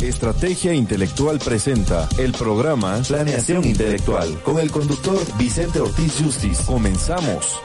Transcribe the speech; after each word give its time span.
Estrategia 0.00 0.72
Intelectual 0.72 1.38
presenta 1.38 2.08
el 2.16 2.32
programa 2.32 3.00
Planeación 3.06 3.64
Intelectual 3.64 4.40
con 4.42 4.58
el 4.58 4.70
conductor 4.70 5.18
Vicente 5.36 5.80
Ortiz 5.80 6.20
Justice. 6.22 6.64
Comenzamos. 6.64 7.60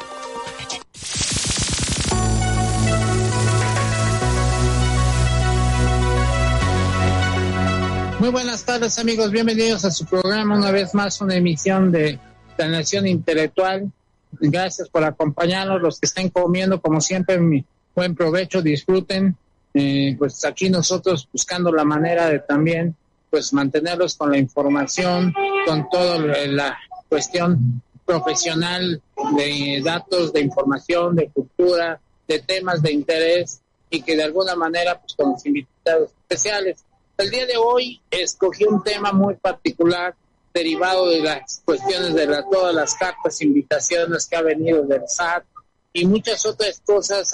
Muy 8.20 8.30
buenas 8.30 8.66
tardes 8.66 9.00
amigos, 9.00 9.31
bienvenidos 9.31 9.86
a 9.86 9.92
su 9.92 10.06
programa 10.06 10.58
una 10.58 10.72
vez 10.72 10.94
más, 10.94 11.22
una 11.22 11.36
emisión 11.36 11.92
de 11.92 12.20
Planeación 12.58 13.08
Intelectual. 13.08 13.92
Gracias 14.34 14.90
por 14.90 15.04
acompañarnos, 15.04 15.81
los 15.81 16.00
que 16.00 16.06
estén 16.06 16.30
comiendo 16.30 16.81
como 16.81 17.02
siempre, 17.02 17.40
mi 17.40 17.66
buen 17.95 18.16
provecho, 18.16 18.62
disfruten. 18.62 19.36
Eh, 19.73 20.16
pues 20.18 20.44
aquí 20.44 20.70
nosotros 20.70 21.27
buscando 21.31 21.72
la 21.72 21.86
manera 21.86 22.27
de 22.27 22.40
también 22.40 22.95
pues 23.30 23.53
mantenerlos 23.53 24.16
con 24.16 24.31
la 24.31 24.38
información, 24.38 25.34
con 25.66 25.89
toda 25.89 26.19
la 26.47 26.78
cuestión 27.08 27.81
profesional 28.06 29.02
de 29.38 29.81
datos, 29.84 30.34
de 30.34 30.42
información, 30.42 31.16
de 31.16 31.30
cultura, 31.30 32.02
de 32.28 32.39
temas 32.39 32.81
de 32.81 32.92
interés 32.92 33.62
y 33.89 34.02
que 34.02 34.17
de 34.17 34.23
alguna 34.23 34.56
manera 34.56 35.00
pues 35.00 35.14
con 35.16 35.31
los 35.31 35.45
invitados 35.45 36.09
especiales. 36.22 36.84
El 37.17 37.30
día 37.30 37.45
de 37.45 37.56
hoy 37.56 38.02
escogí 38.09 38.66
un 38.66 38.84
tema 38.84 39.14
muy 39.14 39.36
particular 39.36 40.16
derivado 40.53 41.09
de 41.09 41.22
las 41.22 41.62
cuestiones 41.64 42.14
de 42.14 42.25
la, 42.25 42.44
todas 42.50 42.75
las 42.75 42.95
cartas, 42.95 43.42
invitaciones 43.42 44.25
que 44.25 44.36
ha 44.36 44.42
venido 44.42 44.84
del 44.84 45.08
SAT 45.08 45.45
y 45.94 46.06
muchas 46.06 46.45
otras 46.45 46.81
cosas, 46.86 47.34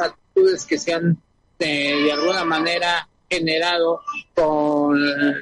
que 0.67 0.77
se 0.77 0.93
han 0.93 1.17
eh, 1.59 2.03
de 2.03 2.11
alguna 2.11 2.45
manera 2.45 3.07
generado 3.29 4.01
con 4.33 4.97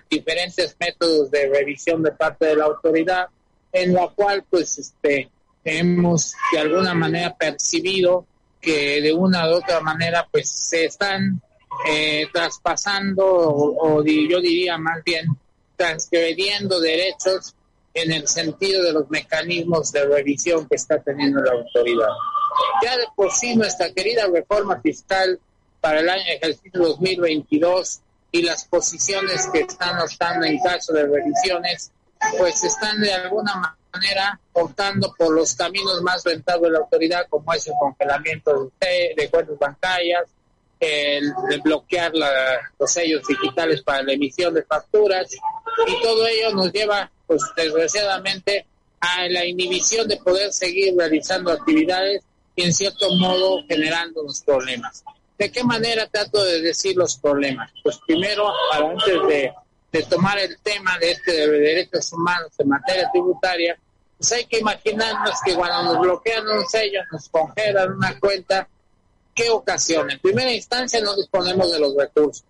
diferentes 0.10 0.76
métodos 0.80 1.30
de 1.30 1.50
revisión 1.50 2.02
de 2.02 2.12
parte 2.12 2.46
de 2.46 2.56
la 2.56 2.66
autoridad, 2.66 3.28
en 3.72 3.94
la 3.94 4.08
cual 4.08 4.44
pues 4.50 4.78
este 4.78 5.30
hemos 5.64 6.34
de 6.52 6.60
alguna 6.60 6.94
manera 6.94 7.36
percibido 7.36 8.26
que 8.62 9.02
de 9.02 9.14
una 9.14 9.50
u 9.50 9.56
otra 9.56 9.82
manera 9.82 10.28
pues 10.32 10.50
se 10.50 10.86
están 10.86 11.42
eh, 11.88 12.28
traspasando 12.32 13.26
o, 13.26 14.04
yo 14.04 14.40
diría 14.40 14.78
más 14.78 15.04
bien 15.04 15.26
transgrediendo 15.76 16.80
derechos 16.80 17.54
en 17.94 18.12
el 18.12 18.28
sentido 18.28 18.84
de 18.84 18.94
los 18.94 19.10
mecanismos 19.10 19.92
de 19.92 20.06
revisión 20.06 20.68
que 20.68 20.76
está 20.76 21.02
teniendo 21.02 21.42
la 21.42 21.52
autoridad. 21.52 22.10
Ya 22.84 22.98
de 22.98 23.06
por 23.16 23.32
sí 23.32 23.56
nuestra 23.56 23.92
querida 23.92 24.28
reforma 24.28 24.80
fiscal 24.82 25.40
para 25.82 26.00
el 26.00 26.10
año 26.10 26.24
ejercicio 26.28 26.82
2022 26.82 28.02
y 28.32 28.42
las 28.42 28.66
posiciones 28.66 29.48
que 29.54 29.62
están 29.62 30.00
optando 30.00 30.46
en 30.46 30.60
caso 30.60 30.94
de 30.94 31.06
revisiones, 31.06 31.92
pues 32.38 32.64
están 32.64 33.00
de 33.02 33.14
alguna 33.14 33.78
manera 33.94 34.40
optando 34.54 35.14
por 35.18 35.34
los 35.34 35.54
caminos 35.56 36.02
más 36.02 36.24
rentables 36.24 36.64
de 36.64 36.72
la 36.72 36.80
autoridad, 36.80 37.28
como 37.30 37.54
es 37.54 37.68
el 37.68 37.74
congelamiento 37.80 38.72
de, 38.80 39.30
cuentas 39.30 39.58
bancarias, 39.58 40.24
el, 40.80 41.34
bloquear 41.64 42.12
los 42.78 42.92
sellos 42.92 43.26
digitales 43.28 43.82
para 43.82 44.04
la 44.04 44.14
emisión 44.14 44.54
de 44.54 44.64
facturas 44.64 45.34
y 45.88 46.02
todo 46.02 46.28
ello 46.28 46.52
nos 46.52 46.72
lleva, 46.72 47.10
pues 47.26 47.42
desgraciadamente, 47.56 48.66
a 49.00 49.28
la 49.30 49.46
inhibición 49.46 50.08
de 50.08 50.18
poder 50.18 50.52
seguir 50.52 50.96
realizando 50.98 51.52
actividades 51.52 52.24
y 52.56 52.64
en 52.64 52.74
cierto 52.74 53.10
modo 53.18 53.64
generando 53.68 54.24
los 54.24 54.42
problemas. 54.42 55.04
¿De 55.38 55.52
qué 55.52 55.64
manera 55.64 56.08
trato 56.08 56.44
de 56.44 56.62
decir 56.62 56.96
los 56.96 57.18
problemas? 57.18 57.72
Pues 57.84 58.00
primero, 58.08 58.52
antes 58.74 59.28
de, 59.28 59.54
tomar 60.10 60.38
el 60.40 60.58
tema 60.60 60.98
de 61.00 61.12
este 61.12 61.32
de 61.32 61.48
derechos 61.48 62.12
humanos 62.14 62.52
en 62.58 62.68
materia 62.68 63.10
tributaria, 63.12 63.78
pues 64.18 64.32
hay 64.32 64.46
que 64.46 64.60
imaginarnos 64.60 65.36
que 65.46 65.56
cuando 65.56 65.94
nos 65.94 66.02
bloquean 66.02 66.48
un 66.48 66.66
sello, 66.66 67.02
nos 67.12 67.30
congelan 67.30 67.94
una 67.94 68.18
cuenta, 68.20 68.68
¿qué 69.34 69.50
ocasiona? 69.50 70.14
En 70.14 70.20
primera 70.20 70.52
instancia 70.52 71.02
no 71.02 71.16
disponemos 71.16 71.72
de 71.72 71.80
los 71.80 71.96
recursos. 71.96 72.44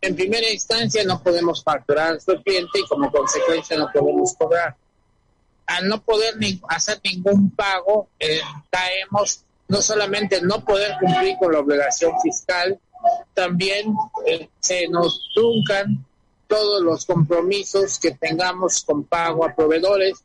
En 0.00 0.16
primera 0.16 0.48
instancia 0.48 1.04
no 1.04 1.22
podemos 1.22 1.62
facturar 1.62 2.14
a 2.14 2.42
cliente 2.42 2.78
y 2.78 2.86
como 2.86 3.10
consecuencia 3.12 3.76
no 3.76 3.90
podemos 3.92 4.34
cobrar. 4.34 4.76
Al 5.70 5.88
no 5.88 6.02
poder 6.02 6.34
hacer 6.68 7.00
ningún 7.04 7.50
pago, 7.50 8.08
eh, 8.18 8.40
caemos 8.70 9.44
no 9.68 9.80
solamente 9.80 10.42
no 10.42 10.64
poder 10.64 10.96
cumplir 11.00 11.36
con 11.38 11.52
la 11.52 11.60
obligación 11.60 12.12
fiscal, 12.20 12.78
también 13.34 13.94
eh, 14.26 14.48
se 14.58 14.88
nos 14.88 15.30
truncan 15.32 16.04
todos 16.48 16.82
los 16.82 17.06
compromisos 17.06 18.00
que 18.00 18.10
tengamos 18.10 18.82
con 18.84 19.04
pago 19.04 19.44
a 19.44 19.54
proveedores 19.54 20.24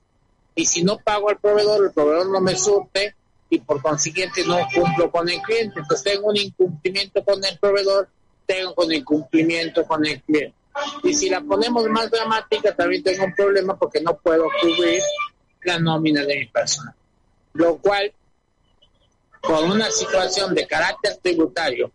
y 0.55 0.65
si 0.65 0.83
no 0.83 0.97
pago 0.97 1.29
al 1.29 1.37
proveedor, 1.37 1.85
el 1.85 1.91
proveedor 1.91 2.27
no 2.29 2.41
me 2.41 2.55
surte 2.55 3.13
y 3.49 3.59
por 3.59 3.81
consiguiente 3.81 4.43
no 4.45 4.57
cumplo 4.73 5.11
con 5.11 5.29
el 5.29 5.39
cliente. 5.41 5.79
Entonces 5.79 6.11
tengo 6.11 6.29
un 6.29 6.37
incumplimiento 6.37 7.23
con 7.23 7.43
el 7.45 7.59
proveedor, 7.59 8.09
tengo 8.47 8.73
un 8.77 8.93
incumplimiento 8.93 9.85
con 9.85 10.05
el 10.05 10.21
cliente. 10.23 10.55
Y 11.03 11.13
si 11.13 11.29
la 11.29 11.41
ponemos 11.41 11.85
más 11.89 12.09
dramática, 12.09 12.75
también 12.75 13.03
tengo 13.03 13.25
un 13.25 13.35
problema 13.35 13.77
porque 13.77 14.01
no 14.01 14.17
puedo 14.17 14.45
cubrir 14.61 15.01
la 15.65 15.79
nómina 15.79 16.23
de 16.23 16.39
mi 16.39 16.45
persona. 16.47 16.95
Lo 17.53 17.77
cual, 17.77 18.11
con 19.41 19.71
una 19.71 19.89
situación 19.91 20.53
de 20.53 20.67
carácter 20.67 21.17
tributario 21.21 21.91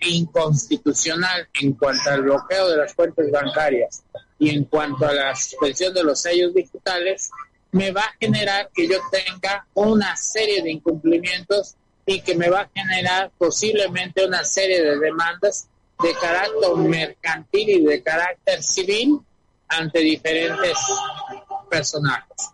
inconstitucional 0.00 1.48
en 1.60 1.72
cuanto 1.72 2.10
al 2.10 2.22
bloqueo 2.22 2.68
de 2.68 2.76
las 2.76 2.94
cuentas 2.94 3.30
bancarias 3.30 4.02
y 4.38 4.50
en 4.50 4.64
cuanto 4.64 5.06
a 5.06 5.12
la 5.12 5.34
suspensión 5.34 5.94
de 5.94 6.04
los 6.04 6.20
sellos 6.20 6.54
digitales, 6.54 7.30
me 7.72 7.90
va 7.92 8.02
a 8.02 8.14
generar 8.20 8.70
que 8.74 8.86
yo 8.88 8.98
tenga 9.10 9.66
una 9.74 10.16
serie 10.16 10.62
de 10.62 10.70
incumplimientos 10.72 11.74
y 12.04 12.20
que 12.20 12.34
me 12.34 12.48
va 12.48 12.62
a 12.62 12.70
generar 12.74 13.30
posiblemente 13.36 14.24
una 14.24 14.44
serie 14.44 14.82
de 14.82 14.98
demandas 14.98 15.68
de 16.02 16.12
carácter 16.14 16.74
mercantil 16.76 17.68
y 17.68 17.84
de 17.84 18.02
carácter 18.02 18.62
civil 18.62 19.20
ante 19.68 20.00
diferentes 20.00 20.78
personajes. 21.68 22.50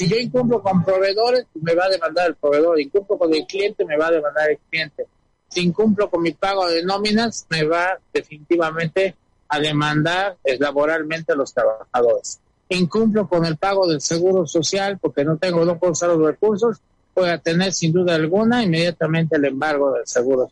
Si 0.00 0.08
yo 0.08 0.16
incumplo 0.16 0.62
con 0.62 0.82
proveedores, 0.82 1.44
me 1.60 1.74
va 1.74 1.84
a 1.84 1.90
demandar 1.90 2.28
el 2.28 2.34
proveedor. 2.36 2.80
Incumplo 2.80 3.18
con 3.18 3.34
el 3.34 3.44
cliente, 3.44 3.84
me 3.84 3.98
va 3.98 4.06
a 4.06 4.12
demandar 4.12 4.50
el 4.50 4.58
cliente. 4.70 5.06
Si 5.48 5.60
incumplo 5.60 6.08
con 6.08 6.22
mi 6.22 6.32
pago 6.32 6.66
de 6.68 6.82
nóminas, 6.82 7.46
me 7.50 7.64
va 7.64 7.98
definitivamente 8.10 9.14
a 9.48 9.60
demandar 9.60 10.38
laboralmente 10.58 11.32
a 11.32 11.36
los 11.36 11.52
trabajadores 11.52 12.40
incumplo 12.70 13.28
con 13.28 13.44
el 13.44 13.56
pago 13.56 13.86
del 13.86 14.00
seguro 14.00 14.46
social 14.46 14.98
porque 14.98 15.24
no 15.24 15.36
tengo, 15.36 15.64
no 15.64 15.78
puedo 15.78 15.92
usar 15.92 16.10
los 16.10 16.24
recursos, 16.24 16.78
voy 17.14 17.28
a 17.28 17.38
tener 17.38 17.72
sin 17.72 17.92
duda 17.92 18.14
alguna 18.14 18.62
inmediatamente 18.62 19.36
el 19.36 19.44
embargo 19.44 19.92
del 19.92 20.06
seguro. 20.06 20.50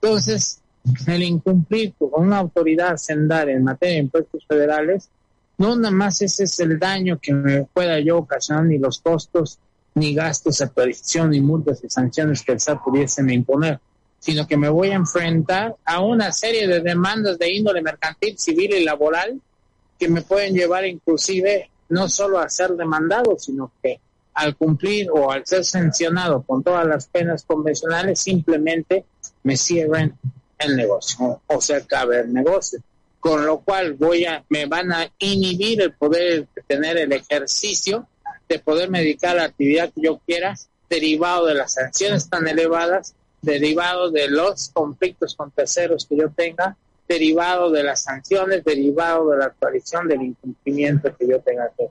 Entonces, 0.00 0.60
el 1.06 1.22
incumplir 1.22 1.94
con 1.98 2.26
una 2.26 2.38
autoridad 2.38 2.96
sendaria 2.96 3.54
en 3.54 3.64
materia 3.64 3.94
de 3.94 4.02
impuestos 4.02 4.46
federales, 4.46 5.08
no 5.60 5.76
nada 5.76 5.90
más 5.90 6.22
ese 6.22 6.44
es 6.44 6.58
el 6.60 6.78
daño 6.78 7.18
que 7.20 7.34
me 7.34 7.64
pueda 7.64 8.00
yo 8.00 8.16
ocasionar, 8.16 8.64
ni 8.64 8.78
los 8.78 9.00
costos, 9.00 9.58
ni 9.94 10.14
gastos 10.14 10.56
de 10.56 10.64
actualización, 10.64 11.30
ni 11.30 11.42
multas 11.42 11.84
y 11.84 11.90
sanciones 11.90 12.42
que 12.42 12.52
el 12.52 12.60
SAT 12.60 12.82
pudiese 12.82 13.20
imponer, 13.30 13.78
sino 14.18 14.46
que 14.46 14.56
me 14.56 14.70
voy 14.70 14.88
a 14.88 14.94
enfrentar 14.94 15.76
a 15.84 16.00
una 16.00 16.32
serie 16.32 16.66
de 16.66 16.80
demandas 16.80 17.38
de 17.38 17.52
índole 17.52 17.82
mercantil, 17.82 18.38
civil 18.38 18.72
y 18.72 18.84
laboral 18.84 19.38
que 19.98 20.08
me 20.08 20.22
pueden 20.22 20.54
llevar 20.54 20.86
inclusive 20.86 21.68
no 21.90 22.08
solo 22.08 22.38
a 22.38 22.48
ser 22.48 22.70
demandado, 22.70 23.38
sino 23.38 23.70
que 23.82 24.00
al 24.32 24.56
cumplir 24.56 25.10
o 25.12 25.30
al 25.30 25.44
ser 25.44 25.66
sancionado 25.66 26.40
con 26.40 26.62
todas 26.62 26.86
las 26.86 27.06
penas 27.06 27.44
convencionales, 27.44 28.18
simplemente 28.18 29.04
me 29.42 29.58
cierren 29.58 30.14
el 30.58 30.74
negocio 30.74 31.42
o 31.46 31.60
se 31.60 31.74
acabe 31.74 32.20
el 32.20 32.32
negocio. 32.32 32.80
Con 33.20 33.46
lo 33.46 33.60
cual 33.60 33.94
voy 33.94 34.24
a, 34.24 34.44
me 34.48 34.66
van 34.66 34.92
a 34.92 35.10
inhibir 35.18 35.82
el 35.82 35.92
poder 35.92 36.46
tener 36.66 36.96
el 36.96 37.12
ejercicio 37.12 38.08
de 38.48 38.58
poder 38.58 38.90
dedicar 38.90 39.32
a 39.32 39.42
la 39.42 39.44
actividad 39.44 39.92
que 39.94 40.00
yo 40.00 40.18
quiera, 40.26 40.56
derivado 40.88 41.46
de 41.46 41.54
las 41.54 41.74
sanciones 41.74 42.28
tan 42.28 42.48
elevadas 42.48 43.14
derivado 43.42 44.10
de 44.10 44.28
los 44.28 44.70
conflictos 44.70 45.34
con 45.34 45.50
terceros 45.50 46.06
que 46.06 46.16
yo 46.16 46.30
tenga, 46.30 46.76
derivado 47.08 47.70
de 47.70 47.82
las 47.82 48.02
sanciones, 48.02 48.64
derivado 48.64 49.30
de 49.30 49.38
la 49.38 49.46
actualización 49.46 50.08
del 50.08 50.22
incumplimiento 50.22 51.14
que 51.16 51.26
yo 51.26 51.40
tenga 51.40 51.70
que, 51.76 51.88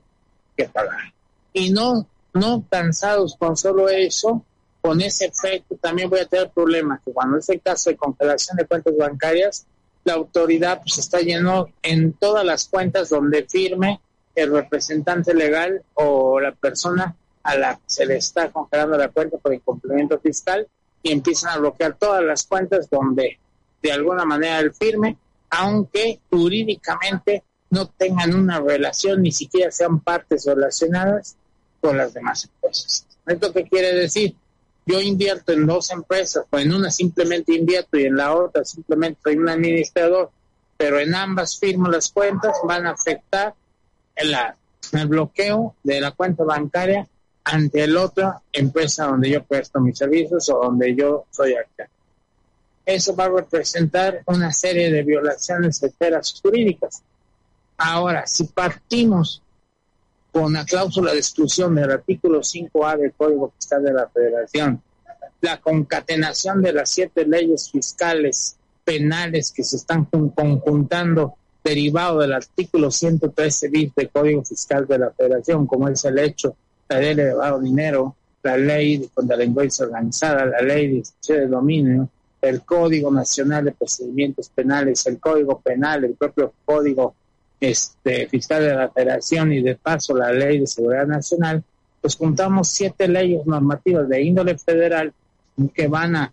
que 0.56 0.68
pagar. 0.68 1.12
Y 1.52 1.70
no, 1.70 2.06
no 2.32 2.64
cansados 2.70 3.36
con 3.36 3.56
solo 3.56 3.88
eso, 3.88 4.44
con 4.80 5.00
ese 5.00 5.26
efecto 5.26 5.76
también 5.76 6.08
voy 6.08 6.20
a 6.20 6.26
tener 6.26 6.50
problemas, 6.50 7.00
que 7.04 7.12
cuando 7.12 7.38
es 7.38 7.48
el 7.50 7.60
caso 7.60 7.90
de 7.90 7.96
congelación 7.96 8.56
de 8.56 8.66
cuentas 8.66 8.96
bancarias, 8.96 9.66
la 10.04 10.14
autoridad 10.14 10.80
pues 10.80 10.98
está 10.98 11.20
lleno 11.20 11.68
en 11.82 12.12
todas 12.14 12.44
las 12.44 12.68
cuentas 12.68 13.10
donde 13.10 13.44
firme 13.44 14.00
el 14.34 14.52
representante 14.52 15.34
legal 15.34 15.82
o 15.94 16.40
la 16.40 16.52
persona 16.52 17.14
a 17.42 17.56
la 17.56 17.76
que 17.76 17.82
se 17.86 18.06
le 18.06 18.16
está 18.16 18.50
congelando 18.50 18.96
la 18.96 19.08
cuenta 19.08 19.38
por 19.38 19.52
incumplimiento 19.52 20.18
fiscal 20.20 20.66
y 21.02 21.12
empiezan 21.12 21.52
a 21.52 21.58
bloquear 21.58 21.96
todas 21.98 22.22
las 22.22 22.44
cuentas 22.44 22.88
donde 22.90 23.38
de 23.82 23.92
alguna 23.92 24.24
manera 24.24 24.58
el 24.58 24.74
firme, 24.74 25.16
aunque 25.50 26.20
jurídicamente 26.30 27.44
no 27.70 27.86
tengan 27.86 28.34
una 28.34 28.60
relación, 28.60 29.22
ni 29.22 29.32
siquiera 29.32 29.70
sean 29.70 30.00
partes 30.00 30.44
relacionadas 30.46 31.36
con 31.80 31.96
las 31.96 32.12
demás 32.12 32.44
empresas. 32.44 33.06
¿Esto 33.26 33.52
qué 33.52 33.64
quiere 33.64 33.94
decir? 33.94 34.34
Yo 34.90 35.00
invierto 35.00 35.52
en 35.52 35.66
dos 35.66 35.90
empresas, 35.92 36.44
o 36.50 36.58
en 36.58 36.74
una 36.74 36.90
simplemente 36.90 37.54
invierto 37.54 37.96
y 37.96 38.06
en 38.06 38.16
la 38.16 38.34
otra 38.34 38.64
simplemente 38.64 39.20
soy 39.22 39.36
un 39.36 39.48
administrador, 39.48 40.30
pero 40.76 40.98
en 40.98 41.14
ambas 41.14 41.60
firmo 41.60 41.88
las 41.88 42.10
cuentas, 42.10 42.56
van 42.64 42.86
a 42.86 42.90
afectar 42.90 43.54
el, 44.16 44.34
bloqueo 45.06 45.76
de 45.84 46.00
la 46.00 46.10
cuenta 46.10 46.42
bancaria 46.42 47.06
ante 47.44 47.86
la 47.86 48.02
otra 48.02 48.42
empresa 48.52 49.06
donde 49.06 49.30
yo 49.30 49.44
presto 49.44 49.78
mis 49.80 49.96
servicios 49.96 50.48
o 50.48 50.60
donde 50.60 50.96
yo 50.96 51.26
soy 51.30 51.54
actor. 51.54 51.86
Eso 52.84 53.14
va 53.14 53.26
a 53.26 53.28
representar 53.28 54.22
una 54.26 54.52
serie 54.52 54.90
de 54.90 55.04
violaciones 55.04 55.80
esferas 55.84 56.40
jurídicas. 56.42 57.00
Ahora, 57.78 58.26
si 58.26 58.44
partimos 58.44 59.40
con 60.32 60.52
la 60.52 60.64
cláusula 60.64 61.12
de 61.12 61.18
exclusión 61.18 61.74
del 61.74 61.90
artículo 61.90 62.40
5A 62.40 62.98
del 62.98 63.12
Código 63.12 63.52
Fiscal 63.56 63.82
de 63.82 63.92
la 63.92 64.08
Federación, 64.08 64.82
la 65.40 65.60
concatenación 65.60 66.62
de 66.62 66.72
las 66.72 66.90
siete 66.90 67.26
leyes 67.26 67.70
fiscales 67.70 68.56
penales 68.84 69.52
que 69.52 69.64
se 69.64 69.76
están 69.76 70.04
conjuntando 70.04 71.34
derivado 71.62 72.20
del 72.20 72.32
artículo 72.32 72.90
113 72.90 73.68
bis 73.68 73.94
del 73.94 74.10
Código 74.10 74.44
Fiscal 74.44 74.86
de 74.86 74.98
la 74.98 75.10
Federación, 75.10 75.66
como 75.66 75.88
es 75.88 76.04
el 76.04 76.18
hecho 76.18 76.56
la 76.88 76.98
ley 76.98 77.14
de 77.14 77.24
lavado 77.26 77.60
dinero, 77.60 78.16
la 78.42 78.56
ley 78.56 79.08
contra 79.14 79.36
la 79.36 79.40
delincuencia 79.40 79.84
organizada, 79.84 80.44
la 80.44 80.60
ley 80.60 81.02
de 81.26 81.34
de 81.34 81.46
dominio, 81.46 82.08
el 82.40 82.62
Código 82.62 83.10
Nacional 83.10 83.66
de 83.66 83.72
Procedimientos 83.72 84.48
Penales, 84.48 85.06
el 85.06 85.20
Código 85.20 85.60
Penal, 85.60 86.04
el 86.04 86.14
propio 86.14 86.52
Código 86.64 87.14
este, 87.60 88.26
Fiscal 88.28 88.62
de 88.62 88.74
la 88.74 88.88
Federación 88.88 89.52
y 89.52 89.60
de 89.62 89.76
paso 89.76 90.16
la 90.16 90.32
Ley 90.32 90.60
de 90.60 90.66
Seguridad 90.66 91.06
Nacional, 91.06 91.62
pues 92.00 92.16
juntamos 92.16 92.68
siete 92.68 93.06
leyes 93.06 93.46
normativas 93.46 94.08
de 94.08 94.22
índole 94.22 94.56
federal 94.56 95.12
que 95.74 95.86
van 95.88 96.16
a 96.16 96.32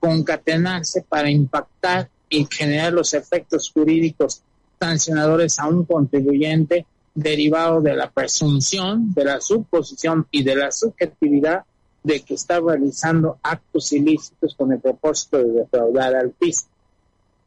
concatenarse 0.00 1.04
para 1.08 1.30
impactar 1.30 2.08
y 2.28 2.46
generar 2.50 2.92
los 2.92 3.12
efectos 3.12 3.70
jurídicos 3.72 4.42
sancionadores 4.80 5.58
a 5.58 5.68
un 5.68 5.84
contribuyente 5.84 6.86
derivado 7.14 7.82
de 7.82 7.94
la 7.94 8.10
presunción, 8.10 9.12
de 9.12 9.24
la 9.24 9.40
suposición 9.40 10.26
y 10.30 10.42
de 10.42 10.56
la 10.56 10.72
subjetividad 10.72 11.64
de 12.02 12.20
que 12.20 12.34
está 12.34 12.58
realizando 12.58 13.38
actos 13.42 13.92
ilícitos 13.92 14.54
con 14.56 14.72
el 14.72 14.80
propósito 14.80 15.38
de 15.38 15.52
defraudar 15.52 16.16
al 16.16 16.32
fisco. 16.32 16.68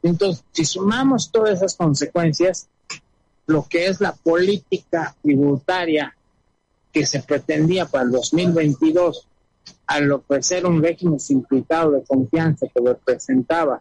Entonces, 0.02 0.44
si 0.52 0.64
sumamos 0.64 1.30
todas 1.30 1.56
esas 1.56 1.74
consecuencias, 1.74 2.68
lo 3.46 3.66
que 3.68 3.86
es 3.86 4.00
la 4.00 4.12
política 4.12 5.14
tributaria 5.22 6.14
que 6.92 7.06
se 7.06 7.22
pretendía 7.22 7.86
para 7.86 8.04
el 8.04 8.10
2022 8.10 9.26
al 9.86 10.12
ofrecer 10.12 10.66
un 10.66 10.82
régimen 10.82 11.20
simplificado 11.20 11.92
de 11.92 12.04
confianza 12.04 12.66
que 12.66 12.80
representaba, 12.84 13.80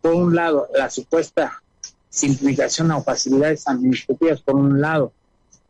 por 0.00 0.14
un 0.14 0.34
lado, 0.34 0.68
la 0.74 0.88
supuesta 0.90 1.62
simplificación 2.08 2.90
o 2.90 3.02
facilidades 3.02 3.66
administrativas, 3.66 4.40
por 4.40 4.56
un 4.56 4.80
lado, 4.80 5.12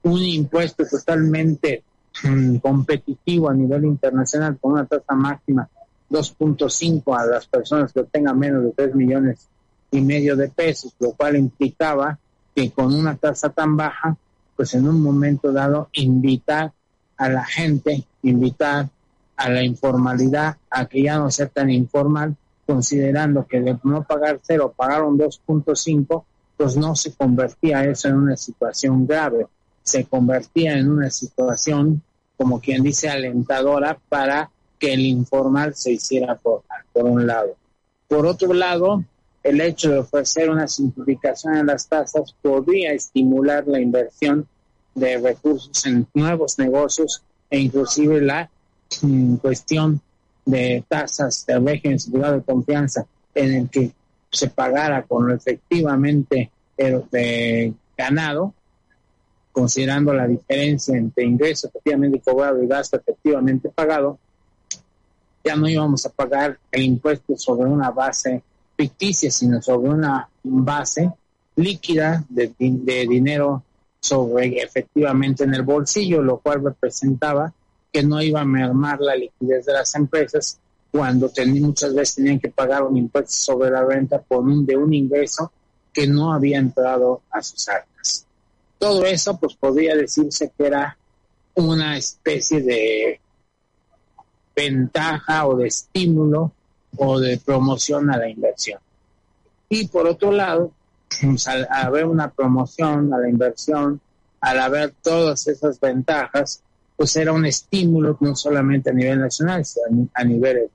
un 0.03 0.21
impuesto 0.21 0.85
totalmente 0.87 1.85
mm, 2.25 2.57
competitivo 2.57 3.49
a 3.49 3.55
nivel 3.55 3.85
internacional 3.85 4.59
con 4.61 4.73
una 4.73 4.87
tasa 4.87 5.15
máxima 5.15 5.69
2.5 6.11 7.19
a 7.19 7.27
las 7.27 7.47
personas 7.47 7.93
que 7.93 8.05
tengan 8.05 8.39
menos 8.39 8.65
de 8.65 8.73
3 8.73 8.95
millones 8.95 9.49
y 9.91 10.01
medio 10.01 10.37
de 10.37 10.49
pesos, 10.49 10.95
lo 10.99 11.13
cual 11.13 11.37
implicaba 11.37 12.19
que 12.55 12.71
con 12.71 12.95
una 12.95 13.17
tasa 13.17 13.51
tan 13.51 13.77
baja, 13.77 14.17
pues 14.57 14.75
en 14.75 14.89
un 14.89 15.03
momento 15.03 15.53
dado 15.53 15.89
invitar 15.93 16.73
a 17.17 17.29
la 17.29 17.45
gente, 17.45 18.05
invitar 18.23 18.89
a 19.37 19.49
la 19.49 19.63
informalidad, 19.63 20.57
a 20.71 20.87
que 20.87 21.03
ya 21.03 21.19
no 21.19 21.31
sea 21.31 21.49
tan 21.49 21.71
informal, 21.71 22.37
considerando 22.67 23.47
que 23.47 23.61
de 23.61 23.79
no 23.83 24.05
pagar 24.05 24.41
cero, 24.43 24.73
pagar 24.77 25.03
un 25.03 25.19
2.5, 25.19 26.25
pues 26.57 26.77
no 26.77 26.95
se 26.95 27.13
convertía 27.15 27.85
eso 27.85 28.09
en 28.09 28.17
una 28.17 28.37
situación 28.37 29.07
grave 29.07 29.47
se 29.83 30.05
convertía 30.05 30.79
en 30.79 30.91
una 30.91 31.11
situación, 31.11 32.03
como 32.37 32.61
quien 32.61 32.83
dice, 32.83 33.09
alentadora 33.09 33.99
para 34.09 34.51
que 34.79 34.95
el 34.95 35.01
informal 35.01 35.75
se 35.75 35.93
hiciera 35.93 36.37
por, 36.37 36.63
por 36.93 37.05
un 37.05 37.27
lado. 37.27 37.57
Por 38.09 38.27
otro 38.27 38.53
lado, 38.53 39.05
el 39.43 39.61
hecho 39.61 39.91
de 39.91 39.99
ofrecer 39.99 40.51
una 40.51 40.69
simplificación 40.69 41.57
en 41.57 41.67
las 41.67 41.89
tasas 41.89 42.35
podría 42.41 42.93
estimular 42.93 43.67
la 43.67 43.81
inversión 43.81 44.47
de 44.95 45.19
recursos 45.19 45.85
en 45.87 46.07
nuevos 46.15 46.59
negocios 46.59 47.23
e 47.51 47.59
inclusive 47.59 48.21
la 48.21 48.49
mm, 49.01 49.37
cuestión 49.37 50.01
de 50.45 50.85
tasas 50.89 51.47
de 51.47 51.59
régimen 51.59 51.99
de 51.99 52.43
confianza 52.43 53.07
en 53.35 53.55
el 53.55 53.69
que 53.69 53.93
se 54.31 54.49
pagara 54.49 55.03
con 55.03 55.29
lo 55.29 55.35
efectivamente 55.35 56.51
ganado, 57.97 58.55
considerando 59.53 60.13
la 60.15 60.27
diferencia 60.27 60.97
entre 60.97 61.25
ingreso 61.25 61.69
efectivamente 61.69 62.21
cobrado 62.21 62.63
y 62.63 62.67
gasto 62.67 62.97
efectivamente 62.97 63.69
pagado, 63.69 64.19
ya 65.45 65.57
no 65.57 65.69
íbamos 65.69 66.07
a 66.07 66.11
pagar 66.11 66.59
el 66.71 66.83
impuesto 66.83 67.37
sobre 67.37 67.69
una 67.69 67.91
base 67.91 68.43
ficticia, 68.77 69.31
sino 69.31 69.61
sobre 69.63 69.91
una 69.91 70.29
base 70.43 71.11
líquida 71.57 72.25
de, 72.29 72.53
dinero 72.59 73.63
sobre 74.01 74.63
efectivamente 74.63 75.45
en 75.45 75.55
el 75.55 75.63
bolsillo, 75.63 76.23
lo 76.23 76.39
cual 76.39 76.65
representaba 76.65 77.53
que 77.93 78.03
no 78.03 78.23
iba 78.23 78.41
a 78.41 78.45
mermar 78.45 79.01
la 79.01 79.15
liquidez 79.15 79.67
de 79.67 79.73
las 79.73 79.95
empresas 79.95 80.59
cuando 80.91 81.31
muchas 81.61 81.95
veces 81.95 82.17
tenían 82.17 82.41
que 82.41 82.49
pagar 82.49 82.83
un 82.83 82.97
impuesto 82.97 83.33
sobre 83.33 83.71
la 83.71 83.85
renta 83.85 84.21
por 84.21 84.41
un, 84.41 84.67
de 84.67 84.77
un 84.77 84.93
ingreso 84.93 85.53
que 85.93 86.07
no 86.07 86.33
había 86.33 86.59
entrado 86.59 87.23
a 87.31 87.43
sus 87.43 87.69
arcas. 87.69 88.27
Todo 88.79 89.05
eso, 89.05 89.39
pues 89.39 89.55
podría 89.55 89.95
decirse 89.95 90.53
que 90.57 90.67
era 90.67 90.97
una 91.55 91.97
especie 91.97 92.63
de 92.63 93.21
ventaja 94.55 95.47
o 95.47 95.57
de 95.57 95.69
estímulo 95.69 96.53
o 96.97 97.19
de 97.19 97.39
promoción 97.39 98.11
a 98.11 98.19
la 98.19 98.29
inversión. 98.29 98.81
Y 99.69 99.89
por 99.89 100.07
otro 100.07 100.33
lado, 100.33 100.73
pues, 101.21 101.49
al 101.49 101.67
haber 101.71 102.07
una 102.07 102.31
promoción 102.31 103.13
a 103.13 103.19
la 103.19 103.29
inversión, 103.29 104.01
al 104.41 104.59
haber 104.61 104.93
todas 105.03 105.47
esas 105.47 105.81
ventajas, 105.81 106.63
pues 106.97 107.17
era 107.17 107.33
un 107.33 107.47
estímulo 107.47 108.17
no 108.21 108.37
solamente 108.37 108.91
a 108.91 108.93
nivel 108.93 109.21
nacional, 109.21 109.65
sino 109.65 110.09
a 110.15 110.25
nivel 110.25 110.71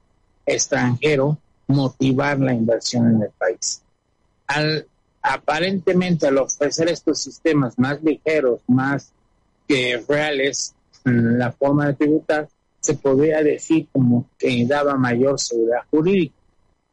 extranjero, 0.45 1.38
motivar 1.67 2.39
la 2.39 2.53
inversión 2.53 3.07
en 3.15 3.21
el 3.24 3.29
país. 3.31 3.81
Al 4.47 4.88
aparentemente 5.27 6.27
al 6.27 6.38
ofrecer 6.38 6.89
estos 6.89 7.21
sistemas 7.21 7.77
más 7.77 8.01
ligeros, 8.01 8.62
más 8.67 9.12
que 9.67 10.03
reales, 10.07 10.74
en 11.05 11.38
la 11.38 11.51
forma 11.51 11.88
de 11.88 11.93
tributar, 11.95 12.47
se 12.88 12.94
podría 12.94 13.44
decir 13.44 13.89
como 13.91 14.29
que 14.38 14.65
daba 14.65 14.96
mayor 14.96 15.38
seguridad 15.38 15.82
jurídica. 15.91 16.34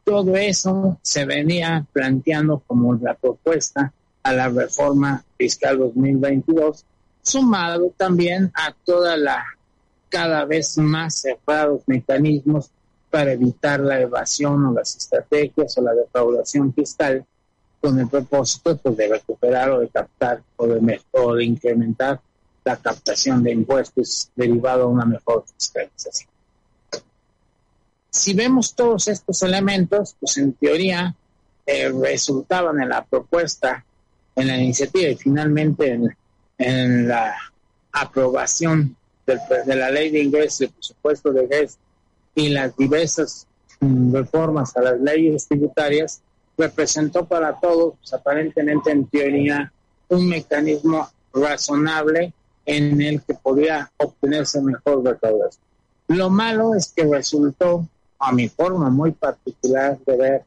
Todo 0.02 0.36
eso 0.36 0.98
se 1.02 1.24
venía 1.24 1.86
planteando 1.92 2.64
como 2.66 2.94
la 2.96 3.14
propuesta 3.14 3.92
a 4.24 4.32
la 4.32 4.48
reforma 4.48 5.22
fiscal 5.38 5.78
2022, 5.78 6.84
sumado 7.22 7.92
también 7.96 8.50
a 8.54 8.74
toda 8.84 9.16
la 9.16 9.44
cada 10.08 10.44
vez 10.44 10.78
más 10.78 11.20
cerrados 11.20 11.82
mecanismos 11.86 12.70
para 13.08 13.32
evitar 13.32 13.78
la 13.78 14.00
evasión 14.00 14.66
o 14.66 14.72
las 14.72 14.96
estrategias 14.96 15.78
o 15.78 15.82
la 15.82 15.94
defraudación 15.94 16.74
fiscal 16.74 17.24
con 17.80 18.00
el 18.00 18.08
propósito 18.08 18.76
pues, 18.78 18.96
de 18.96 19.08
recuperar 19.08 19.70
o 19.70 19.78
de 19.78 19.88
captar 19.88 20.42
o 20.56 20.66
de, 20.66 21.00
o 21.12 21.34
de 21.36 21.44
incrementar 21.44 22.20
la 22.64 22.76
captación 22.76 23.42
de 23.42 23.52
impuestos 23.52 24.30
derivado 24.34 24.84
a 24.84 24.86
una 24.86 25.04
mejor 25.04 25.44
fiscalización. 25.54 26.30
Si 28.10 28.32
vemos 28.32 28.74
todos 28.74 29.08
estos 29.08 29.42
elementos, 29.42 30.16
pues 30.18 30.38
en 30.38 30.52
teoría 30.54 31.14
eh, 31.66 31.90
resultaban 31.90 32.80
en 32.80 32.88
la 32.88 33.04
propuesta, 33.04 33.84
en 34.36 34.46
la 34.46 34.56
iniciativa 34.56 35.08
y 35.08 35.16
finalmente 35.16 35.98
en, 36.58 37.08
la 37.08 37.34
aprobación 37.92 38.96
de 39.26 39.76
la 39.76 39.90
ley 39.90 40.10
de 40.10 40.22
ingresos 40.22 40.62
y 40.62 40.66
presupuesto 40.68 41.32
de 41.32 41.44
ingresos 41.44 41.78
y 42.34 42.48
las 42.48 42.76
diversas 42.76 43.46
mm, 43.80 44.14
reformas 44.14 44.76
a 44.76 44.82
las 44.82 45.00
leyes 45.00 45.46
tributarias, 45.46 46.20
representó 46.56 47.26
para 47.26 47.58
todos, 47.58 47.94
pues, 47.98 48.12
aparentemente 48.12 48.90
en 48.90 49.06
teoría, 49.06 49.72
un 50.08 50.28
mecanismo 50.28 51.08
razonable 51.32 52.32
en 52.66 53.00
el 53.00 53.22
que 53.22 53.34
podía 53.34 53.90
obtenerse 53.98 54.60
mejor 54.60 55.04
recaudación. 55.04 55.62
Lo 56.08 56.30
malo 56.30 56.74
es 56.74 56.92
que 56.94 57.04
resultó, 57.04 57.86
a 58.18 58.32
mi 58.32 58.48
forma 58.48 58.90
muy 58.90 59.12
particular 59.12 59.98
de 60.06 60.16
ver, 60.16 60.44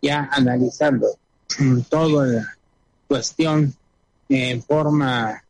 ya 0.00 0.28
analizando 0.32 1.08
toda 1.88 2.26
la 2.26 2.54
cuestión 3.08 3.74
en 4.28 4.62
forma, 4.62 5.42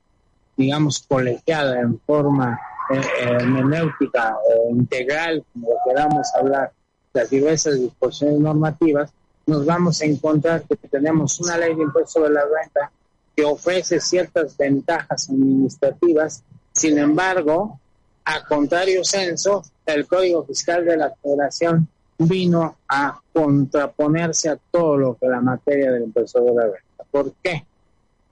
digamos, 0.56 1.04
colegiada, 1.06 1.80
en 1.80 1.98
forma 2.00 2.58
eh, 2.90 3.00
hermenéutica 3.20 4.36
o 4.36 4.70
integral, 4.70 5.44
como 5.52 5.68
queramos 5.84 6.26
hablar, 6.34 6.72
las 7.12 7.28
diversas 7.28 7.80
disposiciones 7.80 8.40
normativas, 8.40 9.10
nos 9.46 9.64
vamos 9.64 10.00
a 10.00 10.04
encontrar 10.04 10.62
que 10.62 10.76
tenemos 10.76 11.40
una 11.40 11.56
ley 11.56 11.74
de 11.74 11.82
impuesto 11.82 12.22
de 12.22 12.30
la 12.30 12.42
renta 12.42 12.92
que 13.38 13.44
ofrece 13.44 14.00
ciertas 14.00 14.56
ventajas 14.56 15.30
administrativas, 15.30 16.42
sin 16.72 16.98
embargo, 16.98 17.78
a 18.24 18.44
contrario 18.44 19.04
censo, 19.04 19.62
el 19.86 20.08
Código 20.08 20.44
Fiscal 20.44 20.84
de 20.84 20.96
la 20.96 21.14
Federación 21.22 21.86
vino 22.18 22.78
a 22.88 23.20
contraponerse 23.32 24.48
a 24.48 24.58
todo 24.72 24.96
lo 24.96 25.16
que 25.16 25.28
la 25.28 25.40
materia 25.40 25.92
del 25.92 26.02
impuesto 26.02 26.42
de 26.42 26.52
la 26.52 26.64
renta. 26.64 27.04
¿Por 27.12 27.32
qué? 27.40 27.64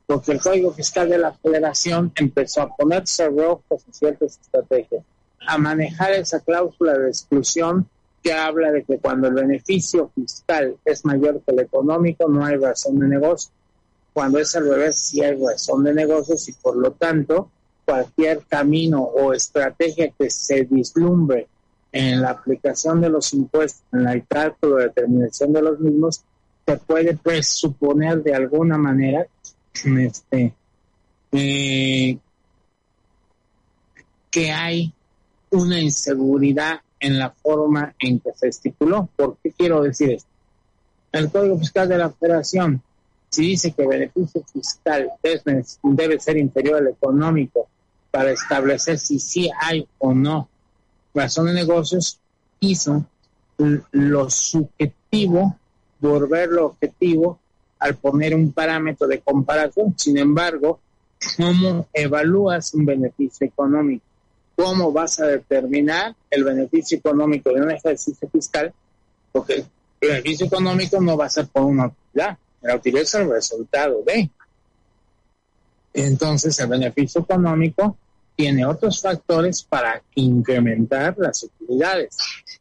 Porque 0.09 0.33
el 0.33 0.41
Código 0.41 0.73
Fiscal 0.73 1.09
de 1.09 1.19
la 1.19 1.33
Federación 1.33 2.11
empezó 2.17 2.63
a 2.63 2.75
ponerse 2.75 3.29
rojos 3.29 3.85
en 3.87 3.95
ciertas 3.95 4.41
estrategias, 4.43 5.05
a 5.47 5.57
manejar 5.57 6.15
esa 6.15 6.41
cláusula 6.41 6.99
de 6.99 7.11
exclusión 7.11 7.89
que 8.25 8.33
habla 8.33 8.73
de 8.73 8.83
que 8.83 8.99
cuando 8.99 9.29
el 9.29 9.35
beneficio 9.35 10.11
fiscal 10.17 10.77
es 10.85 11.05
mayor 11.05 11.43
que 11.43 11.53
el 11.53 11.61
económico 11.61 12.29
no 12.29 12.45
hay 12.45 12.57
razón 12.57 12.99
de 12.99 13.07
negocio. 13.07 13.53
Cuando 14.17 14.39
es 14.39 14.57
al 14.57 14.67
revés, 14.67 14.99
sí 14.99 15.23
hay 15.23 15.39
razón 15.39 15.85
de 15.85 15.93
negocios 15.93 16.49
y 16.49 16.55
por 16.55 16.75
lo 16.75 16.93
tanto 16.93 17.51
cualquier 17.85 18.47
camino 18.49 19.03
o 19.03 19.35
estrategia 19.35 20.11
que 20.19 20.31
se 20.31 20.63
vislumbre 20.63 21.49
en 21.93 22.23
la 22.23 22.31
aplicación 22.31 23.03
de 23.03 23.11
los 23.11 23.35
impuestos, 23.35 23.83
en 23.93 24.09
el 24.09 24.27
cálculo 24.27 24.77
de 24.77 24.85
determinación 24.85 25.53
de 25.53 25.61
los 25.61 25.79
mismos, 25.81 26.23
se 26.65 26.79
puede 26.79 27.15
presuponer 27.15 28.23
de 28.23 28.35
alguna 28.35 28.79
manera 28.79 29.27
este, 29.85 30.55
eh, 31.33 32.19
que 34.31 34.51
hay 34.51 34.95
una 35.51 35.79
inseguridad 35.79 36.81
en 37.01 37.19
la 37.19 37.33
forma 37.33 37.95
en 37.99 38.21
que 38.21 38.33
se 38.33 38.49
estipuló. 38.49 39.11
¿Por 39.15 39.37
qué 39.43 39.53
quiero 39.53 39.83
decir 39.83 40.13
esto? 40.13 40.31
El 41.13 41.31
Código 41.31 41.59
Fiscal 41.59 41.87
de 41.87 41.99
la 41.99 42.09
Federación, 42.09 42.83
si 43.31 43.43
dice 43.43 43.73
que 43.73 43.83
el 43.83 43.89
beneficio 43.89 44.43
fiscal 44.53 45.11
debe 45.83 46.21
ser 46.21 46.37
inferior 46.37 46.79
al 46.79 46.89
económico 46.89 47.69
para 48.11 48.31
establecer 48.31 48.99
si 48.99 49.19
sí 49.19 49.51
hay 49.61 49.87
o 49.99 50.15
no 50.15 50.49
razón 51.15 51.47
de 51.47 51.55
negocios, 51.55 52.19
hizo 52.61 53.05
lo 53.59 54.31
subjetivo 54.31 55.57
volver 56.01 56.51
lo 56.51 56.67
objetivo 56.67 57.39
al 57.79 57.97
poner 57.97 58.35
un 58.35 58.53
parámetro 58.53 59.07
de 59.07 59.21
comparación. 59.21 59.95
Sin 59.97 60.19
embargo, 60.19 60.81
¿cómo 61.37 61.87
evalúas 61.93 62.75
un 62.75 62.85
beneficio 62.85 63.47
económico? 63.47 64.05
¿Cómo 64.57 64.93
vas 64.93 65.21
a 65.21 65.27
determinar 65.27 66.15
el 66.31 66.45
beneficio 66.45 66.99
económico 66.99 67.51
de 67.53 67.61
un 67.61 67.71
ejercicio 67.71 68.29
fiscal? 68.31 68.73
Porque 69.33 69.65
el 70.01 70.09
beneficio 70.09 70.47
económico 70.47 71.01
no 71.01 71.17
va 71.17 71.27
a 71.27 71.31
ser 71.31 71.47
por 71.49 71.65
una 71.65 71.87
utilidad, 71.87 72.39
la 72.63 72.77
utilidad 72.77 73.03
es 73.03 73.15
el 73.15 73.31
resultado 73.31 74.03
de. 74.03 74.31
Entonces, 75.95 76.59
el 76.61 76.69
beneficio 76.69 77.23
económico 77.23 77.97
tiene 78.35 78.67
otros 78.67 79.01
factores 79.01 79.63
para 79.63 80.03
incrementar 80.15 81.17
las 81.19 81.43
utilidades, 81.43 82.17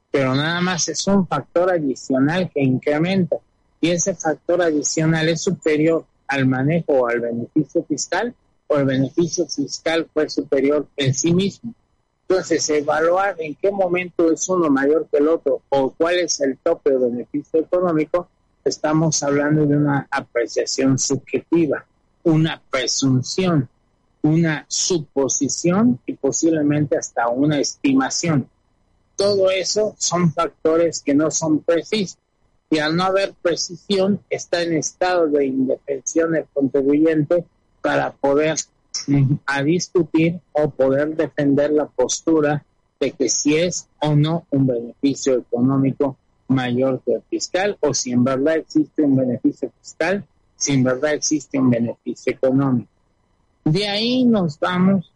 pero 0.10 0.34
nada 0.34 0.62
más 0.62 0.88
es 0.88 1.06
un 1.08 1.28
factor 1.28 1.70
adicional 1.70 2.50
que 2.54 2.62
incrementa 2.64 3.38
y 3.82 3.92
ese 3.92 4.16
factor 4.16 4.62
adicional 4.62 5.28
es 5.28 5.42
superior 5.42 6.06
al 6.28 6.46
manejo 6.48 6.94
o 6.94 7.08
al 7.08 7.20
beneficio 7.20 7.84
fiscal 7.84 8.34
o 8.68 8.78
el 8.78 8.86
beneficio 8.86 9.46
fiscal 9.48 10.08
fue 10.14 10.30
superior 10.30 10.88
en 10.96 11.14
sí 11.14 11.34
mismo. 11.34 11.74
Entonces, 12.28 12.68
evaluar 12.70 13.36
en 13.40 13.54
qué 13.56 13.70
momento 13.70 14.32
es 14.32 14.50
uno 14.50 14.70
mayor 14.70 15.08
que 15.12 15.18
el 15.18 15.28
otro 15.28 15.62
o 15.70 15.92
cuál 15.92 16.16
es 16.16 16.40
el 16.42 16.58
tope 16.58 16.90
de 16.90 16.98
beneficio 16.98 17.60
económico, 17.60 18.28
estamos 18.66 19.24
hablando 19.24 19.66
de 19.66 19.78
una 19.78 20.08
apreciación 20.12 21.00
subjetiva, 21.00 21.86
una 22.24 22.62
presunción 22.70 23.70
una 24.26 24.66
suposición 24.68 26.00
y 26.08 26.14
posiblemente 26.14 26.98
hasta 26.98 27.28
una 27.28 27.60
estimación. 27.60 28.50
Todo 29.16 29.52
eso 29.52 29.96
son 30.00 30.34
factores 30.34 31.04
que 31.04 31.14
no 31.14 31.30
son 31.30 31.60
precisos 31.60 32.18
y 32.72 32.80
al 32.80 32.96
no 32.96 33.04
haber 33.04 33.34
precisión 33.40 34.20
está 34.32 34.64
en 34.64 34.78
estado 34.78 35.28
de 35.28 35.46
indefensión 35.46 36.36
el 36.36 36.46
contribuyente 36.52 37.46
para 37.82 38.14
poder 38.14 38.56
mm, 39.06 39.36
a 39.46 39.62
discutir 39.62 40.40
o 40.54 40.72
poder 40.72 41.16
defender 41.16 41.72
la 41.72 41.86
postura 41.86 42.66
de 43.00 43.12
que 43.12 43.30
si 43.30 43.58
es 43.58 43.88
o 44.00 44.16
no 44.16 44.48
un 44.50 44.66
beneficio 44.66 45.36
económico 45.36 46.18
mayor 46.48 47.02
que 47.06 47.14
el 47.14 47.22
fiscal 47.24 47.78
o 47.80 47.94
si 47.94 48.12
en 48.12 48.24
verdad 48.24 48.58
existe 48.58 49.02
un 49.02 49.16
beneficio 49.16 49.72
fiscal, 49.82 50.26
si 50.56 50.74
en 50.74 50.84
verdad 50.84 51.14
existe 51.14 51.60
un 51.60 51.70
beneficio 51.70 52.34
económico. 52.34 52.90
De 53.64 53.88
ahí 53.88 54.26
nos 54.26 54.60
vamos 54.60 55.12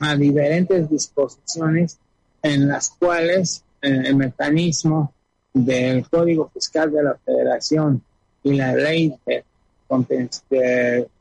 a 0.00 0.16
diferentes 0.16 0.90
disposiciones 0.90 1.98
en 2.42 2.68
las 2.68 2.90
cuales 2.90 3.64
eh, 3.80 4.02
el 4.06 4.16
mecanismo 4.16 5.12
del 5.52 6.08
Código 6.08 6.50
Fiscal 6.52 6.92
de 6.92 7.02
la 7.02 7.14
Federación 7.24 8.02
y 8.42 8.54
la 8.54 8.74
ley 8.74 9.14
de, 9.24 9.44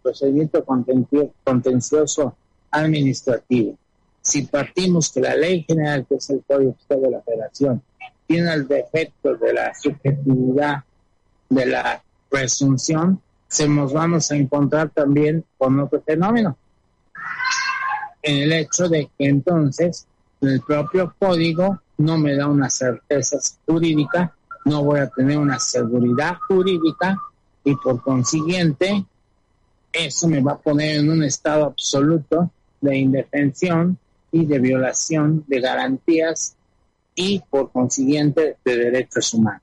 procedimiento 0.02 0.66
contencioso 1.44 2.36
administrativo. 2.72 3.78
Si 4.22 4.42
partimos 4.44 5.12
que 5.12 5.22
la 5.22 5.36
ley 5.36 5.64
general, 5.64 6.06
que 6.08 6.16
es 6.16 6.30
el 6.30 6.44
Código 6.46 6.74
Fiscal 6.74 7.02
de 7.02 7.12
la 7.12 7.22
Federación, 7.22 7.82
tiene 8.28 8.54
el 8.54 8.68
defecto 8.68 9.36
de 9.36 9.54
la 9.54 9.74
subjetividad 9.74 10.84
de 11.50 11.66
la 11.66 12.02
presunción, 12.30 13.22
se 13.48 13.68
nos 13.68 13.94
vamos 13.94 14.32
a 14.32 14.36
encontrar 14.36 14.90
también 14.90 15.44
con 15.58 15.80
otro 15.80 16.02
fenómeno, 16.02 16.58
en 18.22 18.38
el 18.44 18.54
hecho 18.54 18.90
de 18.90 19.10
que 19.18 19.28
entonces 19.28 20.08
el 20.42 20.62
propio 20.62 21.14
código 21.18 21.80
no 21.98 22.18
me 22.18 22.36
da 22.36 22.48
una 22.48 22.70
certeza 22.70 23.38
jurídica, 23.66 24.34
no 24.66 24.84
voy 24.84 25.00
a 25.00 25.08
tener 25.10 25.38
una 25.38 25.60
seguridad 25.60 26.38
jurídica 26.48 27.18
y 27.64 27.76
por 27.76 28.02
consiguiente 28.02 29.06
eso 29.94 30.28
me 30.28 30.42
va 30.42 30.54
a 30.54 30.58
poner 30.58 30.98
en 30.98 31.10
un 31.10 31.24
estado 31.24 31.66
absoluto 31.66 32.52
de 32.82 32.98
indefensión 32.98 33.98
y 34.32 34.46
de 34.46 34.60
violación 34.60 35.46
de 35.48 35.62
garantías 35.62 36.55
y 37.16 37.40
por 37.50 37.72
consiguiente 37.72 38.58
de 38.64 38.76
derechos 38.76 39.34
humanos. 39.34 39.62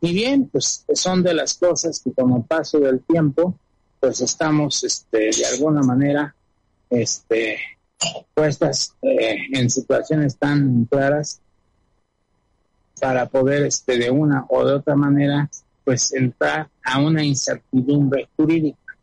Y 0.00 0.12
bien, 0.12 0.48
pues 0.48 0.84
son 0.94 1.22
de 1.22 1.34
las 1.34 1.54
cosas 1.54 2.00
que 2.00 2.12
con 2.12 2.32
el 2.34 2.44
paso 2.44 2.78
del 2.78 3.00
tiempo, 3.00 3.58
pues 3.98 4.20
estamos 4.20 4.84
este, 4.84 5.30
de 5.30 5.46
alguna 5.46 5.82
manera 5.82 6.34
este, 6.90 7.58
puestas 8.34 8.94
eh, 9.02 9.36
en 9.52 9.70
situaciones 9.70 10.36
tan 10.36 10.84
claras 10.84 11.40
para 13.00 13.26
poder 13.26 13.64
este, 13.64 13.98
de 13.98 14.10
una 14.10 14.44
o 14.48 14.64
de 14.64 14.74
otra 14.74 14.94
manera 14.94 15.50
pues 15.84 16.12
entrar 16.12 16.68
a 16.82 16.98
una 16.98 17.24
incertidumbre 17.24 18.28
jurídica. 18.36 18.96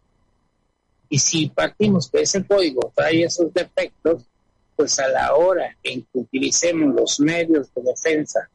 Y 1.10 1.20
si 1.20 1.48
partimos 1.48 2.10
que 2.10 2.22
ese 2.22 2.46
código 2.46 2.92
trae 2.94 3.24
esos 3.24 3.54
defectos, 3.54 4.26
pues 4.76 5.00
a 5.00 5.08
la 5.08 5.36
hora 5.36 5.76
en 5.84 6.02
que 6.02 6.20
utilicemos 6.20 6.96
los 6.96 7.20
medios 7.20 7.74
de 7.74 7.82
defensa 7.84 8.50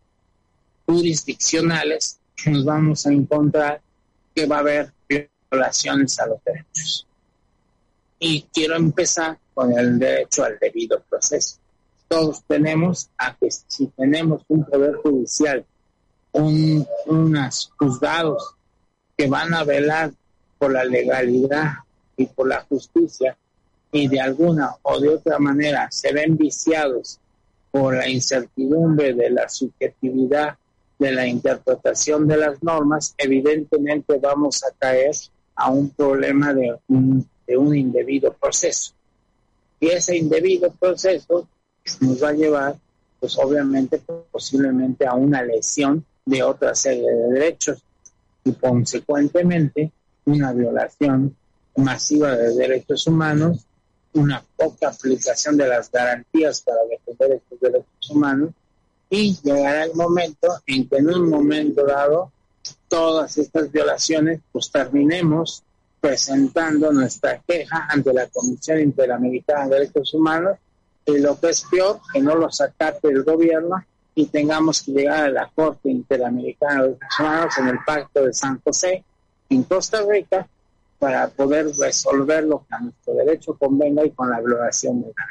jurisdiccionales, 0.86 2.18
nos 2.46 2.64
vamos 2.64 3.06
a 3.06 3.12
encontrar 3.12 3.80
que 4.34 4.46
va 4.46 4.56
a 4.56 4.60
haber 4.60 4.92
violaciones 5.08 6.18
a 6.18 6.26
los 6.26 6.42
derechos. 6.44 7.06
Y 8.18 8.42
quiero 8.52 8.76
empezar 8.76 9.38
con 9.54 9.76
el 9.78 9.98
derecho 9.98 10.44
al 10.44 10.58
debido 10.58 11.00
proceso. 11.08 11.58
todos 12.08 12.42
tenemos 12.44 13.10
a 13.18 13.36
que 13.36 13.50
si 13.50 13.88
tenemos 13.88 14.42
un 14.48 14.64
poder 14.64 14.94
judicial, 14.94 15.64
un, 16.32 16.86
unos 17.06 17.70
juzgados 17.78 18.54
que 19.16 19.26
van 19.26 19.52
a 19.52 19.64
velar 19.64 20.12
por 20.58 20.72
la 20.72 20.84
legalidad 20.84 21.74
y 22.16 22.26
por 22.26 22.48
la 22.48 22.62
justicia 22.62 23.36
y 23.92 24.08
de 24.08 24.20
alguna 24.20 24.74
o 24.82 25.00
de 25.00 25.08
otra 25.08 25.38
manera 25.38 25.88
se 25.90 26.12
ven 26.12 26.36
viciados 26.36 27.18
por 27.70 27.96
la 27.96 28.08
incertidumbre 28.08 29.14
de 29.14 29.30
la 29.30 29.48
subjetividad 29.48 30.56
de 30.98 31.12
la 31.12 31.26
interpretación 31.26 32.26
de 32.26 32.36
las 32.36 32.62
normas, 32.62 33.14
evidentemente 33.16 34.18
vamos 34.18 34.64
a 34.64 34.72
caer 34.78 35.14
a 35.54 35.70
un 35.70 35.90
problema 35.90 36.52
de 36.52 36.76
un, 36.88 37.26
de 37.46 37.56
un 37.56 37.76
indebido 37.76 38.32
proceso. 38.32 38.92
Y 39.80 39.88
ese 39.88 40.16
indebido 40.16 40.72
proceso 40.72 41.46
nos 42.00 42.22
va 42.22 42.30
a 42.30 42.32
llevar, 42.32 42.76
pues 43.20 43.38
obviamente, 43.38 44.02
posiblemente 44.30 45.06
a 45.06 45.14
una 45.14 45.42
lesión 45.42 46.04
de 46.24 46.42
otra 46.42 46.74
serie 46.74 47.08
de 47.08 47.32
derechos 47.32 47.82
y 48.44 48.52
consecuentemente 48.52 49.92
una 50.24 50.52
violación 50.52 51.34
masiva 51.76 52.36
de 52.36 52.54
derechos 52.54 53.06
humanos, 53.06 53.64
una 54.18 54.44
poca 54.56 54.88
aplicación 54.88 55.56
de 55.56 55.68
las 55.68 55.90
garantías 55.90 56.62
para 56.62 56.78
defender 56.90 57.32
estos 57.32 57.60
derechos 57.60 58.10
humanos 58.10 58.50
y 59.10 59.36
llegará 59.42 59.84
el 59.84 59.94
momento 59.94 60.48
en 60.66 60.88
que 60.88 60.96
en 60.96 61.08
un 61.08 61.30
momento 61.30 61.86
dado 61.86 62.30
todas 62.88 63.38
estas 63.38 63.70
violaciones 63.70 64.40
pues 64.52 64.70
terminemos 64.70 65.62
presentando 66.00 66.92
nuestra 66.92 67.40
queja 67.46 67.86
ante 67.88 68.12
la 68.12 68.26
Comisión 68.26 68.80
Interamericana 68.80 69.68
de 69.68 69.74
Derechos 69.76 70.14
Humanos 70.14 70.58
y 71.06 71.18
lo 71.18 71.40
que 71.40 71.50
es 71.50 71.64
peor, 71.70 72.00
que 72.12 72.20
no 72.20 72.34
los 72.34 72.60
acate 72.60 73.08
el 73.08 73.24
gobierno 73.24 73.84
y 74.14 74.26
tengamos 74.26 74.82
que 74.82 74.92
llegar 74.92 75.24
a 75.24 75.30
la 75.30 75.50
Corte 75.54 75.90
Interamericana 75.90 76.82
de 76.82 76.88
Derechos 76.88 77.20
Humanos 77.20 77.58
en 77.58 77.68
el 77.68 77.78
Pacto 77.84 78.24
de 78.24 78.32
San 78.32 78.60
José 78.60 79.04
en 79.48 79.62
Costa 79.62 80.02
Rica 80.06 80.46
para 80.98 81.28
poder 81.28 81.66
resolver 81.78 82.44
lo 82.44 82.64
que 82.66 82.74
a 82.74 82.80
nuestro 82.80 83.14
derecho 83.14 83.54
convenga 83.54 84.04
y 84.04 84.10
con 84.10 84.30
la 84.30 84.40
violación 84.40 85.02
de 85.02 85.08
la 85.08 85.26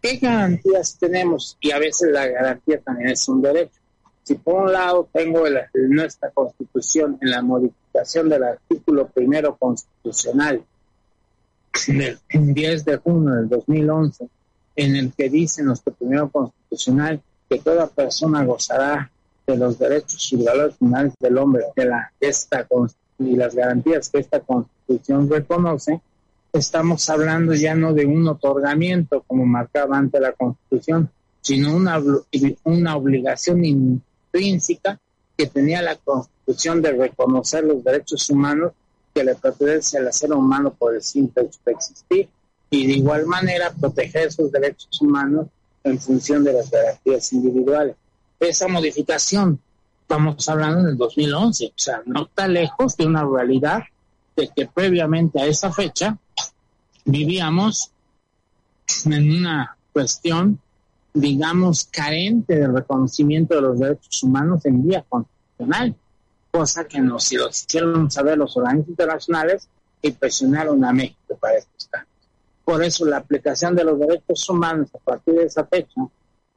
¿Qué 0.00 0.16
garantías 0.16 0.96
tenemos? 0.98 1.56
Y 1.60 1.72
a 1.72 1.78
veces 1.78 2.12
la 2.12 2.26
garantía 2.26 2.80
también 2.80 3.10
es 3.10 3.28
un 3.28 3.42
derecho. 3.42 3.80
Si 4.22 4.34
por 4.34 4.62
un 4.62 4.72
lado 4.72 5.08
tengo 5.12 5.44
nuestra 5.74 6.30
constitución 6.30 7.18
en 7.20 7.30
la 7.30 7.42
modificación 7.42 8.28
del 8.28 8.44
artículo 8.44 9.08
primero 9.08 9.56
constitucional 9.56 10.62
del 11.86 12.18
10 12.30 12.84
de 12.84 12.96
junio 12.98 13.34
del 13.34 13.48
2011, 13.48 14.28
en 14.76 14.96
el 14.96 15.12
que 15.12 15.28
dice 15.28 15.62
nuestro 15.62 15.92
primero 15.94 16.28
constitucional 16.28 17.20
que 17.48 17.58
toda 17.58 17.88
persona 17.88 18.44
gozará 18.44 19.10
de 19.46 19.56
los 19.56 19.78
derechos 19.78 20.32
y 20.32 20.44
valores 20.44 20.76
finales 20.76 21.14
del 21.18 21.38
hombre, 21.38 21.64
de 21.74 21.86
la 21.86 22.12
esta 22.20 22.64
y 23.18 23.36
las 23.36 23.54
garantías 23.54 24.08
que 24.08 24.18
esta 24.18 24.40
constitución 24.40 25.28
reconoce, 25.28 26.00
estamos 26.52 27.08
hablando 27.10 27.54
ya 27.54 27.74
no 27.74 27.92
de 27.92 28.06
un 28.06 28.26
otorgamiento 28.28 29.22
como 29.26 29.44
marcaba 29.44 29.98
ante 29.98 30.20
la 30.20 30.32
Constitución, 30.32 31.10
sino 31.40 31.74
una, 31.74 32.02
una 32.64 32.96
obligación 32.96 33.64
intrínseca 33.64 34.98
que 35.36 35.46
tenía 35.46 35.82
la 35.82 35.96
Constitución 35.96 36.82
de 36.82 36.92
reconocer 36.92 37.64
los 37.64 37.82
derechos 37.84 38.28
humanos 38.30 38.72
que 39.14 39.24
le 39.24 39.34
pertenece 39.34 39.98
al 39.98 40.12
ser 40.12 40.32
humano 40.32 40.74
por 40.74 40.94
el 40.94 41.02
simple 41.02 41.44
hecho 41.44 41.58
de 41.64 41.72
existir 41.72 42.28
y 42.70 42.86
de 42.86 42.92
igual 42.94 43.26
manera 43.26 43.72
proteger 43.72 44.32
sus 44.32 44.52
derechos 44.52 45.00
humanos 45.00 45.46
en 45.84 45.98
función 45.98 46.44
de 46.44 46.52
las 46.52 46.70
garantías 46.70 47.32
individuales. 47.32 47.96
Esa 48.40 48.68
modificación, 48.68 49.60
estamos 50.08 50.48
hablando 50.48 50.80
en 50.80 50.86
el 50.86 50.96
2011, 50.96 51.66
o 51.66 51.72
sea, 51.76 52.00
no 52.06 52.22
está 52.22 52.48
lejos 52.48 52.96
de 52.96 53.04
una 53.04 53.26
realidad 53.26 53.82
de 54.34 54.48
que 54.48 54.66
previamente 54.66 55.38
a 55.38 55.44
esa 55.44 55.70
fecha 55.70 56.16
vivíamos 57.04 57.92
en 59.04 59.30
una 59.30 59.76
cuestión, 59.92 60.60
digamos, 61.12 61.84
carente 61.84 62.56
de 62.56 62.68
reconocimiento 62.68 63.56
de 63.56 63.60
los 63.60 63.78
derechos 63.78 64.22
humanos 64.22 64.64
en 64.64 64.88
vía 64.88 65.04
constitucional, 65.06 65.94
cosa 66.50 66.88
que 66.88 67.00
nos 67.00 67.30
hicieron 67.30 68.10
saber 68.10 68.38
los 68.38 68.56
organismos 68.56 68.88
internacionales 68.88 69.68
y 70.00 70.12
presionaron 70.12 70.82
a 70.86 70.92
México 70.94 71.36
para 71.38 71.58
estos 71.58 71.86
cambios. 71.88 72.14
Por 72.64 72.82
eso 72.82 73.04
la 73.04 73.18
aplicación 73.18 73.76
de 73.76 73.84
los 73.84 73.98
derechos 73.98 74.48
humanos 74.48 74.88
a 74.94 74.98
partir 75.00 75.34
de 75.34 75.44
esa 75.44 75.66
fecha 75.66 76.00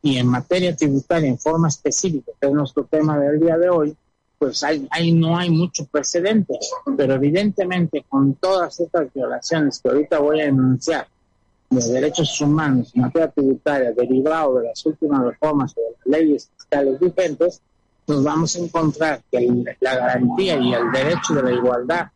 y 0.01 0.17
en 0.17 0.27
materia 0.27 0.75
tributaria 0.75 1.29
en 1.29 1.37
forma 1.37 1.67
específica, 1.67 2.31
que 2.39 2.47
es 2.47 2.53
nuestro 2.53 2.85
tema 2.85 3.19
del 3.19 3.39
día 3.39 3.57
de 3.57 3.69
hoy, 3.69 3.95
pues 4.39 4.63
ahí 4.63 5.11
no 5.11 5.37
hay 5.37 5.51
mucho 5.51 5.85
precedente, 5.85 6.57
pero 6.97 7.13
evidentemente 7.13 8.03
con 8.09 8.33
todas 8.33 8.79
estas 8.79 9.13
violaciones 9.13 9.79
que 9.79 9.89
ahorita 9.89 10.17
voy 10.17 10.41
a 10.41 10.45
denunciar 10.45 11.07
de 11.69 11.93
derechos 11.93 12.41
humanos 12.41 12.91
en 12.95 13.03
materia 13.03 13.29
tributaria 13.29 13.91
derivado 13.91 14.59
de 14.59 14.69
las 14.69 14.85
últimas 14.85 15.23
reformas 15.23 15.75
de 15.75 15.81
las 15.83 16.19
leyes 16.19 16.49
fiscales 16.57 16.99
vigentes, 16.99 17.61
nos 18.07 18.23
vamos 18.23 18.55
a 18.55 18.59
encontrar 18.59 19.21
que 19.31 19.47
la 19.79 19.95
garantía 19.95 20.57
y 20.57 20.73
el 20.73 20.91
derecho 20.91 21.35
de 21.35 21.43
la 21.43 21.51
igualdad, 21.51 22.07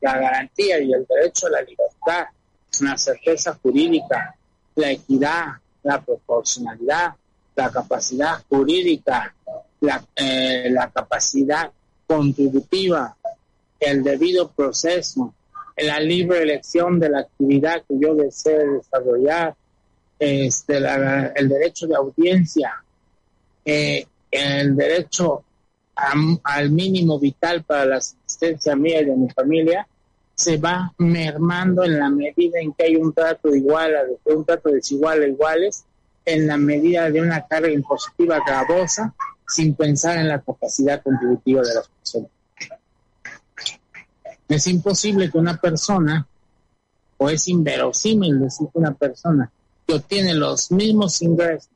la 0.00 0.18
garantía 0.18 0.80
y 0.80 0.92
el 0.92 1.06
derecho 1.06 1.46
a 1.46 1.50
la 1.50 1.60
libertad, 1.60 2.26
la 2.80 2.96
certeza 2.96 3.58
jurídica, 3.62 4.34
la 4.74 4.90
equidad, 4.90 5.46
la 5.82 6.00
proporcionalidad, 6.00 7.14
la 7.56 7.70
capacidad 7.70 8.42
jurídica, 8.48 9.34
la, 9.80 10.04
eh, 10.14 10.68
la 10.70 10.90
capacidad 10.90 11.70
contributiva, 12.06 13.16
el 13.80 14.02
debido 14.02 14.48
proceso, 14.48 15.34
la 15.76 16.00
libre 16.00 16.42
elección 16.42 17.00
de 17.00 17.10
la 17.10 17.20
actividad 17.20 17.82
que 17.88 17.98
yo 17.98 18.14
desee 18.14 18.66
desarrollar, 18.66 19.54
este, 20.18 20.78
el 20.78 21.48
derecho 21.48 21.86
de 21.86 21.94
audiencia, 21.94 22.72
eh, 23.64 24.06
el 24.30 24.76
derecho 24.76 25.42
al 26.42 26.70
mínimo 26.70 27.18
vital 27.18 27.62
para 27.64 27.86
la 27.86 27.96
asistencia 27.96 28.76
mía 28.76 29.00
y 29.00 29.06
de 29.06 29.16
mi 29.16 29.30
familia, 29.30 29.86
se 30.34 30.58
va 30.58 30.92
mermando 30.98 31.84
en 31.84 31.98
la 31.98 32.10
medida 32.10 32.60
en 32.60 32.72
que 32.74 32.84
hay 32.84 32.96
un 32.96 33.12
trato 33.14 33.54
igual, 33.54 33.94
un 34.24 34.44
trato 34.44 34.70
desigual 34.70 35.22
a 35.22 35.26
iguales, 35.26 35.84
en 36.26 36.48
la 36.48 36.56
medida 36.56 37.08
de 37.08 37.22
una 37.22 37.46
carga 37.46 37.70
impositiva 37.70 38.40
gravosa, 38.44 39.14
sin 39.46 39.74
pensar 39.74 40.18
en 40.18 40.28
la 40.28 40.40
capacidad 40.40 41.00
contributiva 41.00 41.62
de 41.62 41.74
las 41.74 41.88
personas. 41.88 42.30
Es 44.48 44.66
imposible 44.66 45.30
que 45.30 45.38
una 45.38 45.56
persona, 45.56 46.26
o 47.18 47.30
es 47.30 47.46
inverosímil 47.46 48.40
decir 48.40 48.68
que 48.72 48.78
una 48.78 48.92
persona 48.92 49.50
que 49.86 49.94
obtiene 49.94 50.34
los 50.34 50.72
mismos 50.72 51.22
ingresos 51.22 51.70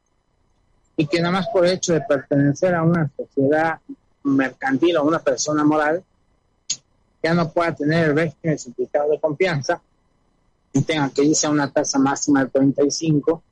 y 0.97 1.07
que 1.07 1.21
nada 1.21 1.33
más 1.33 1.49
por 1.49 1.65
el 1.65 1.73
hecho 1.73 1.93
de 1.93 2.01
pertenecer 2.03 2.75
a 2.75 2.83
una 2.83 3.09
sociedad 3.17 3.79
mercantil 4.25 4.97
o 4.97 5.05
una 5.05 5.21
persona 5.21 5.65
moral, 5.65 6.03
ya 7.23 7.35
no 7.35 7.51
pueda 7.51 7.75
tener 7.75 8.09
el 8.09 8.17
régimen 8.17 8.59
certificado 8.59 9.11
de 9.11 9.21
confianza 9.21 9.81
y 10.73 10.83
tenga 10.83 11.09
que 11.11 11.23
irse 11.23 11.47
a 11.47 11.51
una 11.51 11.71
tasa 11.71 11.99
máxima 11.99 12.45
de 12.45 12.51
35 12.51 13.43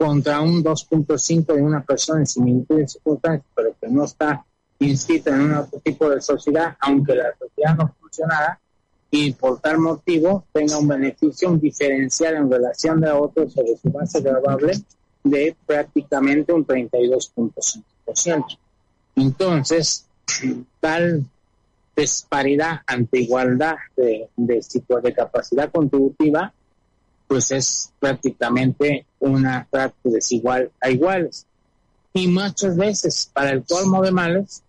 contra 0.00 0.40
un 0.40 0.64
2.5 0.64 1.54
de 1.54 1.60
una 1.60 1.82
persona 1.82 2.20
en 2.20 2.26
similitud 2.26 2.78
de 2.78 2.88
circunstancias, 2.88 3.44
pero 3.54 3.76
que 3.78 3.86
no 3.88 4.04
está 4.06 4.42
inscrita 4.78 5.28
en 5.28 5.42
un 5.42 5.52
otro 5.52 5.78
tipo 5.80 6.08
de 6.08 6.22
sociedad, 6.22 6.74
aunque 6.80 7.14
la 7.14 7.34
sociedad 7.38 7.76
no 7.76 7.94
funcionara, 8.00 8.58
y 9.10 9.34
por 9.34 9.60
tal 9.60 9.76
motivo 9.76 10.46
tenga 10.54 10.78
un 10.78 10.88
beneficio, 10.88 11.50
un 11.50 11.60
diferencial 11.60 12.36
en 12.36 12.50
relación 12.50 13.04
a 13.04 13.14
otros 13.14 13.52
sobre 13.52 13.76
su 13.76 13.90
base 13.90 14.22
grabable 14.22 14.72
de 15.22 15.54
prácticamente 15.66 16.54
un 16.54 16.66
32.5%. 16.66 18.58
Entonces, 19.16 20.06
tal 20.80 21.26
disparidad 21.94 22.80
ante 22.86 23.20
igualdad 23.20 23.74
de, 23.98 24.30
de, 24.34 24.64
de 25.02 25.12
capacidad 25.12 25.70
contributiva 25.70 26.54
pues 27.30 27.52
es 27.52 27.92
prácticamente 28.00 29.06
una 29.20 29.64
trato 29.70 29.94
desigual 30.02 30.72
a 30.80 30.90
iguales. 30.90 31.46
Y 32.12 32.26
muchas 32.26 32.76
veces, 32.76 33.30
para 33.32 33.52
el 33.52 33.62
colmo 33.62 34.02
de 34.02 34.10
males, 34.10 34.64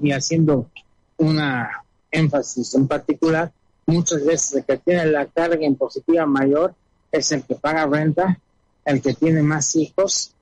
y 0.00 0.12
haciendo 0.12 0.70
una 1.16 1.82
énfasis 2.12 2.76
en 2.76 2.86
particular, 2.86 3.50
muchas 3.86 4.24
veces 4.24 4.52
el 4.54 4.64
que 4.64 4.76
tiene 4.76 5.06
la 5.06 5.26
carga 5.26 5.66
impositiva 5.66 6.26
mayor 6.26 6.76
es 7.10 7.32
el 7.32 7.42
que 7.42 7.56
paga 7.56 7.86
renta, 7.86 8.38
el 8.84 9.02
que 9.02 9.14
tiene 9.14 9.42
más 9.42 9.74
hijos, 9.74 10.32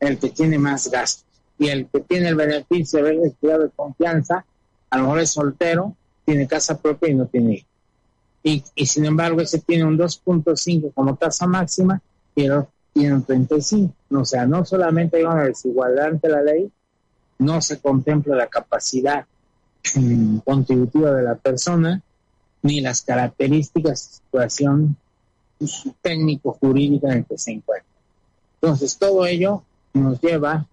el 0.00 0.18
que 0.18 0.30
tiene 0.30 0.58
más 0.58 0.90
gastos. 0.90 1.24
Y 1.60 1.68
el 1.68 1.86
que 1.86 2.00
tiene 2.00 2.30
el 2.30 2.34
beneficio 2.34 3.04
de 3.04 3.10
haber 3.10 3.26
estudiado 3.26 3.62
de 3.62 3.70
confianza, 3.70 4.44
a 4.90 4.96
lo 4.96 5.04
mejor 5.04 5.20
es 5.20 5.30
soltero, 5.30 5.94
tiene 6.24 6.48
casa 6.48 6.76
propia 6.76 7.08
y 7.08 7.14
no 7.14 7.26
tiene 7.26 7.54
hijos 7.54 7.67
y, 8.74 8.86
sin 8.86 9.04
embargo 9.04 9.40
ese 9.40 9.58
tiene 9.58 9.84
un 9.84 9.98
2.5 9.98 10.92
como 10.94 11.16
tasa 11.16 11.46
máxima 11.46 12.00
y, 12.34 12.48
tienen 12.92 13.22
35. 13.22 13.94
O 14.10 14.24
sea, 14.24 14.46
no 14.46 14.64
solamente 14.64 15.18
hay 15.18 15.24
una 15.24 15.44
desigualdad 15.44 16.06
ante 16.06 16.28
la 16.28 16.42
ley, 16.42 16.68
no 17.38 17.60
se 17.60 17.78
contempla 17.78 18.34
la 18.34 18.48
capacidad 18.48 19.24
mm, 19.94 20.38
contributiva 20.38 21.12
de 21.12 21.22
la 21.22 21.36
persona, 21.36 22.02
ni 22.62 22.80
las 22.80 23.02
características 23.02 24.00
de 24.00 24.16
situación 24.16 24.96
técnico-jurídica 26.02 27.12
en 27.12 27.24
que 27.24 27.38
se 27.38 27.52
encuentra. 27.52 27.88
Entonces, 28.60 28.96
todo 28.98 29.26
ello 29.26 29.62
nos 29.92 30.20
lleva 30.20 30.66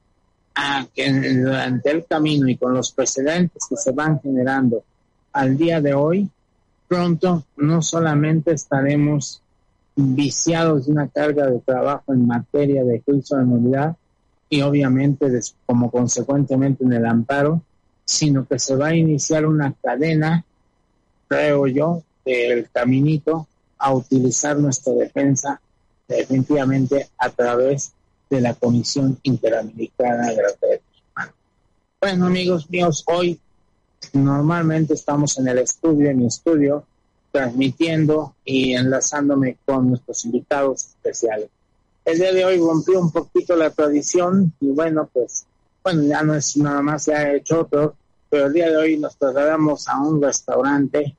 a 0.56 0.88
que 0.96 1.12
durante 1.12 1.92
el 1.92 2.06
camino 2.06 2.48
y 2.48 2.58
con 2.58 2.74
los 2.74 2.92
precedentes 2.92 3.66
que 3.70 3.76
se 3.76 3.92
van 3.92 4.20
generando 4.22 4.84
al 5.34 5.58
día 5.58 5.82
de 5.82 5.94
hoy, 5.94 6.30
pronto 6.88 7.44
no 7.58 7.82
solamente 7.82 8.54
estaremos 8.54 9.42
viciados 9.96 10.86
de 10.86 10.92
una 10.92 11.08
carga 11.08 11.48
de 11.48 11.60
trabajo 11.60 12.14
en 12.14 12.28
materia 12.28 12.84
de 12.84 13.02
juicio 13.06 13.38
de 13.38 13.46
nulidad 13.46 13.96
y 14.50 14.62
obviamente 14.62 15.28
como 15.66 15.90
consecuentemente 15.90 16.84
en 16.84 16.94
el 16.94 17.06
amparo, 17.06 17.62
sino 18.04 18.46
que 18.48 18.60
se 18.60 18.76
va 18.76 18.88
a 18.88 18.96
iniciar 18.96 19.46
una 19.46 19.74
cadena, 19.82 20.46
creo 21.28 21.68
yo, 21.68 22.04
del 22.24 22.70
caminito 22.72 23.48
a 23.78 23.94
utilizar 23.94 24.58
nuestra 24.58 24.94
defensa 24.94 25.60
definitivamente 26.08 27.10
a 27.18 27.30
través 27.30 27.94
de 28.30 28.42
la 28.42 28.54
Comisión 28.54 29.18
Interamericana 29.24 30.30
de 30.30 30.42
los 30.44 30.60
Derechos 30.60 31.04
Humanos. 31.14 31.36
Bueno, 32.02 32.26
amigos 32.28 32.70
míos, 32.70 33.04
hoy 33.08 33.40
normalmente 34.14 34.94
estamos 34.94 35.38
en 35.38 35.48
el 35.48 35.60
estudio, 35.60 36.10
en 36.10 36.18
mi 36.18 36.28
estudio, 36.28 36.86
transmitiendo 37.32 38.36
y 38.46 38.74
enlazándome 38.74 39.58
con 39.66 39.90
nuestros 39.90 40.24
invitados 40.26 40.86
especiales. 40.86 41.50
El 42.06 42.20
día 42.20 42.32
de 42.32 42.46
hoy 42.46 42.58
rompió 42.60 43.00
un 43.00 43.12
poquito 43.12 43.56
la 43.56 43.72
tradición 43.72 44.54
y 44.60 44.68
bueno, 44.68 45.10
pues, 45.12 45.46
bueno, 45.84 46.04
ya 46.04 46.22
no 46.24 46.36
es 46.36 46.56
nada 46.58 46.82
más, 46.82 47.04
se 47.04 47.14
ha 47.14 47.34
hecho 47.34 47.62
otro, 47.62 47.96
pero 48.30 48.48
el 48.48 48.54
día 48.54 48.70
de 48.70 48.78
hoy 48.78 48.98
nos 48.98 49.18
trasladamos 49.18 49.88
a 49.88 50.00
un 50.00 50.22
restaurante 50.22 51.16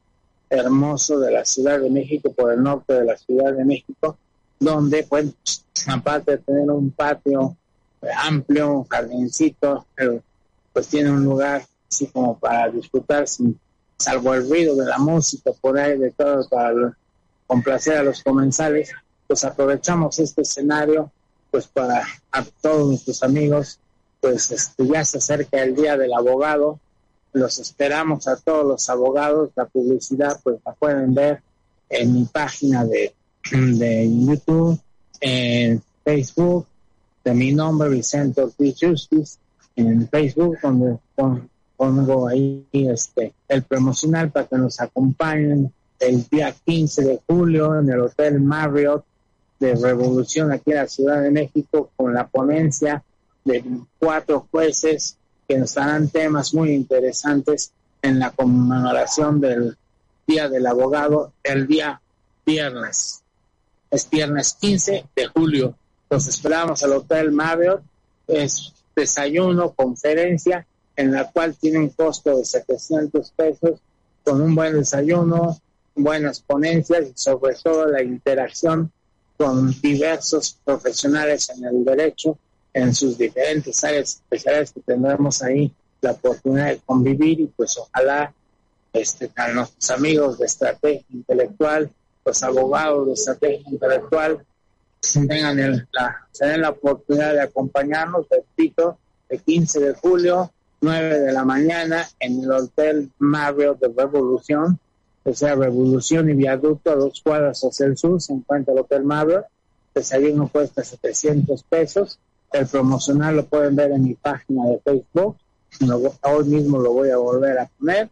hermoso 0.49 1.19
de 1.19 1.33
la 1.33 1.45
Ciudad 1.45 1.81
de 1.81 1.91
México, 1.91 2.33
por 2.33 2.53
el 2.53 2.63
norte 2.63 2.95
de 2.95 3.05
la 3.05 3.17
Ciudad 3.17 3.53
de 3.53 3.65
México, 3.65 4.17
donde, 4.59 5.03
pues, 5.03 5.27
aparte 5.87 6.33
de 6.33 6.39
tener 6.39 6.71
un 6.71 6.91
patio 6.91 7.57
amplio, 8.17 8.73
un 8.73 8.85
jardincito, 8.89 9.87
pues 10.73 10.89
tiene 10.89 11.11
un 11.11 11.25
lugar 11.25 11.65
así 11.89 12.07
como 12.09 12.39
para 12.39 12.69
disfrutar 12.69 13.29
sin 13.29 13.59
salvo 13.99 14.35
el 14.35 14.49
ruido 14.49 14.77
de 14.77 14.87
la 14.87 14.99
música 14.99 15.53
por 15.61 15.79
ahí 15.79 15.99
de 15.99 16.11
todo 16.11 16.47
para 16.49 16.97
complacer 17.47 17.99
a 17.99 18.03
los 18.03 18.23
comensales, 18.23 18.91
pues 19.27 19.45
aprovechamos 19.45 20.19
este 20.19 20.43
escenario 20.43 21.11
pues 21.51 21.67
para 21.67 22.07
a 22.33 22.45
todos 22.61 22.89
nuestros 22.89 23.23
amigos, 23.23 23.79
pues 24.21 24.51
este, 24.51 24.87
ya 24.87 25.05
se 25.05 25.19
acerca 25.19 25.63
el 25.63 25.75
día 25.75 25.97
del 25.97 26.13
abogado, 26.13 26.79
los 27.33 27.59
esperamos 27.59 28.29
a 28.29 28.37
todos 28.37 28.67
los 28.67 28.91
abogados, 28.91 29.51
la 29.55 29.67
publicidad 29.67 30.41
pues 30.43 30.59
la 30.65 30.73
pueden 30.73 31.15
ver 31.15 31.41
en 31.89 32.13
mi 32.13 32.25
página 32.25 32.85
de, 32.85 33.15
de 33.51 34.11
YouTube, 34.11 34.79
en 35.21 35.83
Facebook, 36.05 36.67
de 37.25 37.35
mi 37.35 37.53
nombre 37.53 37.89
Vicente 37.89 38.43
Ortiz 38.43 38.77
Justice, 38.81 39.39
en 39.77 40.09
Facebook 40.09 40.59
donde 40.63 40.99
pongo 41.77 42.29
ahí 42.29 42.67
este 42.73 43.35
el 43.49 43.63
promocional 43.63 44.31
para 44.31 44.47
que 44.47 44.57
nos 44.57 44.81
acompañen 44.81 45.73
el 45.99 46.27
día 46.29 46.55
15 46.65 47.05
de 47.05 47.21
julio 47.27 47.79
en 47.79 47.91
el 47.91 48.01
Hotel 48.01 48.41
Marriott 48.41 49.05
de 49.59 49.75
Revolución 49.75 50.53
aquí 50.53 50.73
en 50.73 50.77
la 50.77 50.89
Ciudad 50.89 51.23
de 51.23 51.31
México 51.31 51.91
con 51.97 52.13
la 52.13 52.27
ponencia 52.27 53.03
de 53.45 53.65
cuatro 53.99 54.47
jueces 54.51 55.17
que 55.49 55.59
nos 55.59 55.75
darán 55.75 56.09
temas 56.09 56.53
muy 56.53 56.73
interesantes 56.73 57.73
en 58.03 58.19
la 58.19 58.31
conmemoración 58.31 59.41
del 59.41 59.77
Día 60.27 60.49
del 60.49 60.67
Abogado 60.67 61.33
el 61.43 61.67
día 61.67 62.01
viernes. 62.45 63.23
Es 63.91 64.11
viernes 64.11 64.57
15 64.61 65.07
de 65.15 65.27
julio. 65.29 65.75
Los 66.11 66.27
esperamos 66.27 66.83
al 66.83 66.93
Hotel 66.93 67.31
Marriott. 67.31 67.81
Es 68.27 68.73
desayuno, 68.95 69.71
conferencia 69.71 70.67
en 70.97 71.13
la 71.13 71.31
cual 71.31 71.55
tiene 71.55 71.79
un 71.79 71.91
costo 71.91 72.37
de 72.37 72.45
700 72.45 73.31
pesos 73.33 73.81
con 74.25 74.41
un 74.41 74.55
buen 74.55 74.75
desayuno, 74.75 75.61
buenas 75.95 76.41
ponencias 76.41 77.07
y 77.09 77.13
sobre 77.15 77.55
todo 77.55 77.87
la 77.87 78.03
interacción 78.03 78.91
con 79.37 79.71
diversos 79.81 80.59
profesionales 80.65 81.51
en 81.51 81.65
el 81.65 81.85
derecho 81.85 82.39
en 82.73 82.95
sus 82.95 83.17
diferentes 83.17 83.83
áreas 83.85 84.15
especiales 84.15 84.73
que 84.73 84.81
tendremos 84.81 85.43
ahí 85.43 85.73
la 86.01 86.13
oportunidad 86.13 86.69
de 86.69 86.81
convivir 86.85 87.41
y 87.41 87.47
pues 87.47 87.77
ojalá 87.79 88.33
este, 88.93 89.31
a 89.37 89.49
nuestros 89.49 89.91
amigos 89.91 90.39
de 90.39 90.47
estrategia 90.47 91.05
intelectual, 91.13 91.91
los 92.25 92.43
abogados 92.43 93.07
de 93.07 93.13
estrategia 93.13 93.71
intelectual, 93.71 94.45
tengan 95.01 95.87
la, 95.93 96.27
tengan 96.39 96.61
la 96.63 96.71
oportunidad 96.71 97.35
de 97.35 97.43
acompañarnos, 97.43 98.27
repito, 98.31 98.99
el 99.29 99.41
15 99.41 99.81
de 99.81 99.95
julio 99.95 100.51
9 100.87 101.19
de 101.19 101.33
la 101.33 101.45
mañana 101.45 102.09
en 102.21 102.45
el 102.45 102.53
Hotel 102.53 103.11
Marriott 103.19 103.81
de 103.81 103.89
Revolución, 103.89 104.79
o 105.25 105.35
sea, 105.35 105.57
Revolución 105.57 106.31
y 106.31 106.35
Viaducto, 106.35 106.93
a 106.93 106.95
dos 106.95 107.21
cuadras 107.23 107.61
hacia 107.63 107.87
el 107.87 107.97
sur, 107.97 108.23
se 108.23 108.33
encuentra 108.33 108.73
el 108.73 108.79
Hotel 108.79 109.03
Marriott. 109.03 109.47
El 109.97 110.03
desayuno 110.03 110.47
cuesta 110.47 110.85
700 110.85 111.65
pesos. 111.65 112.21
El 112.53 112.69
promocional 112.69 113.35
lo 113.35 113.47
pueden 113.47 113.75
ver 113.75 113.91
en 113.91 114.05
mi 114.05 114.15
página 114.15 114.65
de 114.67 114.79
Facebook. 114.79 115.37
hoy 116.23 116.45
mismo 116.45 116.79
lo 116.79 116.93
voy 116.93 117.11
a 117.11 117.17
volver 117.17 117.59
a 117.59 117.69
poner 117.77 118.09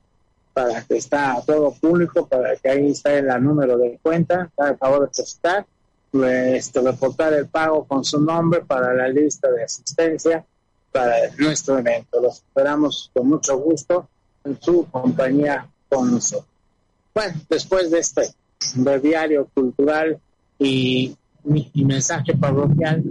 para 0.53 0.83
que 0.83 0.97
está 0.97 1.35
a 1.35 1.43
todo 1.43 1.71
público, 1.75 2.27
para 2.27 2.57
que 2.57 2.71
ahí 2.71 2.91
esté 2.91 3.19
el 3.19 3.45
número 3.45 3.79
de 3.79 4.01
cuenta, 4.03 4.51
a 4.59 4.75
favor 4.75 5.09
de 5.13 5.23
estar, 5.23 5.65
este, 6.13 6.81
reportar 6.81 7.35
el 7.35 7.47
pago 7.47 7.85
con 7.85 8.05
su 8.05 8.21
nombre 8.21 8.63
para 8.67 8.93
la 8.95 9.07
lista 9.07 9.49
de 9.53 9.63
asistencia 9.63 10.45
para 10.95 11.17
nuestro 11.39 11.77
evento. 11.77 12.21
Los 12.21 12.37
esperamos 12.37 13.11
con 13.13 13.29
mucho 13.29 13.59
gusto 13.59 14.09
en 14.45 14.61
su 14.63 14.87
compañía 14.93 15.67
con 15.89 16.13
nosotros. 16.13 16.49
Bueno, 17.13 17.35
después 17.51 17.91
de 17.91 17.99
este 17.99 18.33
diario 19.03 19.49
cultural 19.53 20.21
y 20.57 21.17
mi, 21.43 21.69
mensaje 21.75 22.37
parroquial, 22.37 23.03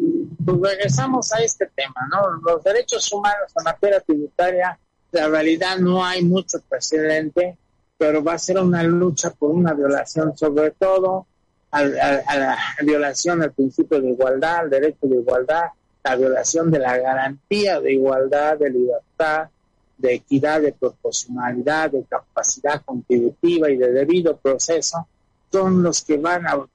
pues 0.46 0.58
regresamos 0.62 1.34
a 1.34 1.40
este 1.40 1.70
tema, 1.76 2.08
¿no? 2.10 2.42
Los 2.50 2.64
derechos 2.64 3.12
humanos 3.12 3.52
en 3.58 3.64
materia 3.66 4.00
tributaria, 4.00 4.80
la 5.12 5.28
realidad 5.28 5.78
no 5.78 6.06
hay 6.06 6.24
mucho 6.24 6.60
precedente, 6.70 7.58
pero 7.98 8.24
va 8.24 8.36
a 8.36 8.40
ser 8.40 8.60
una 8.60 8.82
lucha 8.82 9.30
por 9.32 9.52
una 9.52 9.74
violación, 9.74 10.38
sobre 10.38 10.72
todo 10.72 11.28
a, 11.70 11.80
a 11.80 12.38
la 12.38 12.58
violación 12.82 13.42
al 13.42 13.52
principio 13.52 14.00
de 14.00 14.10
igualdad, 14.10 14.60
al 14.60 14.70
derecho 14.70 15.06
de 15.06 15.18
igualdad, 15.18 15.66
la 16.04 16.16
violación 16.16 16.70
de 16.70 16.80
la 16.80 16.98
garantía 16.98 17.80
de 17.80 17.94
igualdad, 17.94 18.58
de 18.58 18.70
libertad, 18.70 19.50
de 19.98 20.16
equidad, 20.16 20.62
de 20.62 20.74
proporcionalidad, 20.74 21.92
de 21.92 22.04
capacidad 22.04 22.82
contributiva 22.84 23.70
y 23.70 23.78
de 23.78 23.92
debido 23.92 24.36
proceso, 24.38 25.08
son 25.52 25.82
los 25.82 26.04
que 26.04 26.18
van 26.18 26.46
a, 26.48 26.66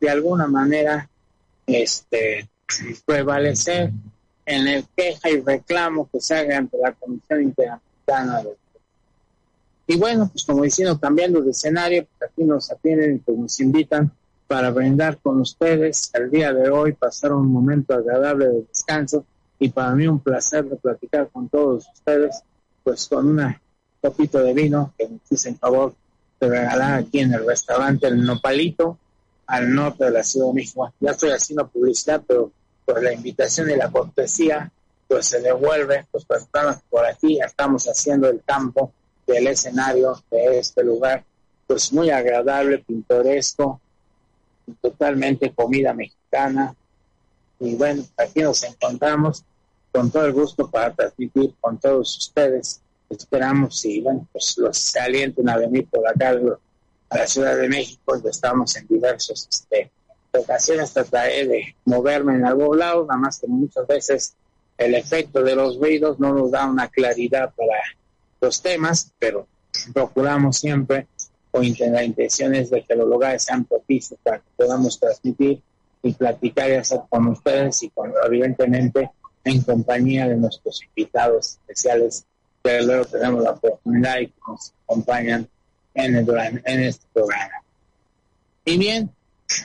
de 0.00 0.10
alguna 0.10 0.46
manera, 0.46 1.08
este, 1.66 2.48
prevalecer 3.04 3.90
en 4.46 4.68
el 4.68 4.84
queja 4.96 5.28
y 5.28 5.40
reclamo 5.40 6.08
que 6.10 6.20
se 6.20 6.34
haga 6.34 6.56
ante 6.56 6.78
la 6.78 6.92
Comisión 6.92 7.42
Interamericana 7.42 8.42
de 8.42 8.56
y 9.90 9.96
bueno, 9.96 10.28
pues 10.30 10.44
como 10.44 10.64
diciendo, 10.64 11.00
cambiando 11.00 11.40
de 11.40 11.50
escenario, 11.50 12.06
pues 12.06 12.30
aquí 12.30 12.44
nos 12.44 12.70
atienden 12.70 13.16
y 13.16 13.18
pues 13.20 13.38
nos 13.38 13.58
invitan 13.58 14.12
para 14.48 14.70
brindar 14.70 15.18
con 15.18 15.40
ustedes 15.40 16.10
el 16.14 16.30
día 16.30 16.54
de 16.54 16.70
hoy, 16.70 16.94
pasar 16.94 17.34
un 17.34 17.52
momento 17.52 17.94
agradable 17.94 18.46
de 18.46 18.62
descanso 18.62 19.24
y 19.58 19.68
para 19.68 19.94
mí 19.94 20.08
un 20.08 20.20
placer 20.20 20.64
de 20.64 20.76
platicar 20.76 21.28
con 21.30 21.48
todos 21.50 21.86
ustedes, 21.92 22.42
pues 22.82 23.06
con 23.08 23.28
una 23.28 23.60
copito 24.00 24.38
de 24.38 24.54
vino 24.54 24.94
que 24.96 25.06
me 25.06 25.18
hice 25.28 25.50
en 25.50 25.58
favor 25.58 25.94
de 26.40 26.48
regalar 26.48 26.94
aquí 26.94 27.20
en 27.20 27.34
el 27.34 27.46
restaurante 27.46 28.06
El 28.06 28.24
Nopalito, 28.24 28.96
al 29.46 29.74
norte 29.74 30.04
de 30.04 30.12
la 30.12 30.22
Ciudad 30.22 30.46
de 30.48 30.54
México. 30.54 30.92
Ya 31.00 31.10
estoy 31.10 31.30
haciendo 31.30 31.68
publicidad, 31.68 32.22
pero 32.26 32.50
por 32.86 33.02
la 33.02 33.12
invitación 33.12 33.70
y 33.70 33.76
la 33.76 33.90
cortesía, 33.90 34.70
pues 35.06 35.26
se 35.26 35.40
devuelve, 35.40 36.06
pues 36.10 36.24
estamos 36.30 36.76
por 36.88 37.04
aquí, 37.04 37.38
estamos 37.38 37.84
haciendo 37.84 38.30
el 38.30 38.42
campo 38.44 38.92
del 39.26 39.46
escenario 39.48 40.22
de 40.30 40.58
este 40.58 40.82
lugar, 40.82 41.22
pues 41.66 41.92
muy 41.92 42.08
agradable, 42.08 42.78
pintoresco, 42.78 43.80
totalmente 44.80 45.52
comida 45.52 45.92
mexicana. 45.94 46.74
Y 47.60 47.74
bueno, 47.74 48.04
aquí 48.16 48.42
nos 48.42 48.62
encontramos 48.64 49.44
con 49.92 50.10
todo 50.10 50.26
el 50.26 50.32
gusto 50.32 50.70
para 50.70 50.94
transmitir 50.94 51.54
con 51.60 51.78
todos 51.78 52.16
ustedes. 52.18 52.80
Esperamos 53.10 53.84
y 53.84 54.00
bueno, 54.00 54.26
pues 54.32 54.56
los 54.58 54.96
alienten 54.96 55.48
a 55.48 55.56
venir 55.56 55.86
por 55.88 56.06
acá 56.06 56.36
a 57.10 57.18
la 57.18 57.26
Ciudad 57.26 57.56
de 57.56 57.68
México, 57.68 58.20
estamos 58.28 58.76
en 58.76 58.86
diversos 58.86 59.48
este, 59.50 59.90
ocasiones 60.32 60.92
trataré 60.92 61.46
de 61.46 61.76
moverme 61.84 62.34
en 62.34 62.44
algún 62.44 62.78
lado, 62.78 63.06
nada 63.06 63.18
más 63.18 63.38
que 63.38 63.46
muchas 63.46 63.86
veces 63.86 64.34
el 64.76 64.94
efecto 64.94 65.42
de 65.42 65.56
los 65.56 65.78
ruidos 65.78 66.20
no 66.20 66.32
nos 66.32 66.50
da 66.50 66.66
una 66.66 66.88
claridad 66.88 67.52
para 67.56 67.78
los 68.40 68.62
temas, 68.62 69.12
pero 69.18 69.46
procuramos 69.92 70.58
siempre 70.58 71.06
o 71.50 71.60
la 71.60 72.04
intención 72.04 72.54
es 72.54 72.70
de 72.70 72.82
que 72.82 72.94
los 72.94 73.08
lugares 73.08 73.42
sean 73.42 73.64
propicios 73.64 74.18
para 74.22 74.38
que 74.38 74.48
podamos 74.56 74.98
transmitir 74.98 75.62
y 76.02 76.12
platicar 76.12 76.70
hacer 76.72 77.00
con 77.08 77.26
ustedes 77.28 77.82
y 77.82 77.90
con, 77.90 78.12
evidentemente 78.24 79.10
en 79.44 79.62
compañía 79.62 80.28
de 80.28 80.36
nuestros 80.36 80.82
invitados 80.82 81.58
especiales 81.60 82.24
que 82.62 82.82
luego 82.82 83.04
tenemos 83.06 83.42
la 83.42 83.50
oportunidad 83.52 84.18
y 84.18 84.26
que 84.28 84.40
nos 84.46 84.72
acompañan 84.84 85.48
en, 85.94 86.16
el, 86.16 86.28
en 86.64 86.80
este 86.80 87.06
programa. 87.12 87.62
Y 88.64 88.76
bien, 88.76 89.10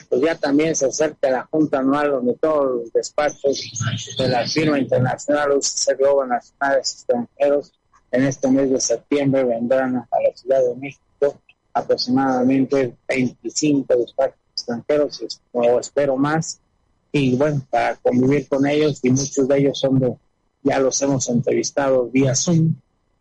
pues 0.08 0.22
ya 0.22 0.34
también 0.34 0.74
se 0.74 0.86
acerca 0.86 1.30
la 1.30 1.44
Junta 1.44 1.78
Anual 1.78 2.10
donde 2.10 2.34
todos 2.34 2.82
los 2.82 2.92
despachos 2.92 3.70
de 4.18 4.28
la 4.28 4.46
firma 4.46 4.78
internacional 4.78 5.52
UCC 5.52 5.98
Global 5.98 6.28
Nacionales 6.28 6.92
Extranjeros 6.94 7.72
en 8.10 8.24
este 8.24 8.50
mes 8.50 8.70
de 8.70 8.80
septiembre 8.80 9.44
vendrán 9.44 9.96
a 9.96 10.20
la 10.22 10.36
Ciudad 10.36 10.62
de 10.62 10.74
México 10.76 11.38
aproximadamente 11.74 12.96
25 13.08 13.96
despachos 13.96 14.38
extranjeros 14.52 15.40
o 15.52 15.80
espero 15.80 16.16
más. 16.16 16.60
Y 17.12 17.36
bueno 17.36 17.62
para 17.70 17.96
convivir 17.96 18.48
con 18.48 18.66
ellos 18.66 19.00
y 19.02 19.10
muchos 19.10 19.46
de 19.46 19.58
ellos 19.58 19.78
son 19.78 19.98
de 19.98 20.16
ya 20.62 20.78
los 20.78 21.00
hemos 21.02 21.28
entrevistado 21.28 22.06
vía 22.06 22.34
Zoom 22.34 22.74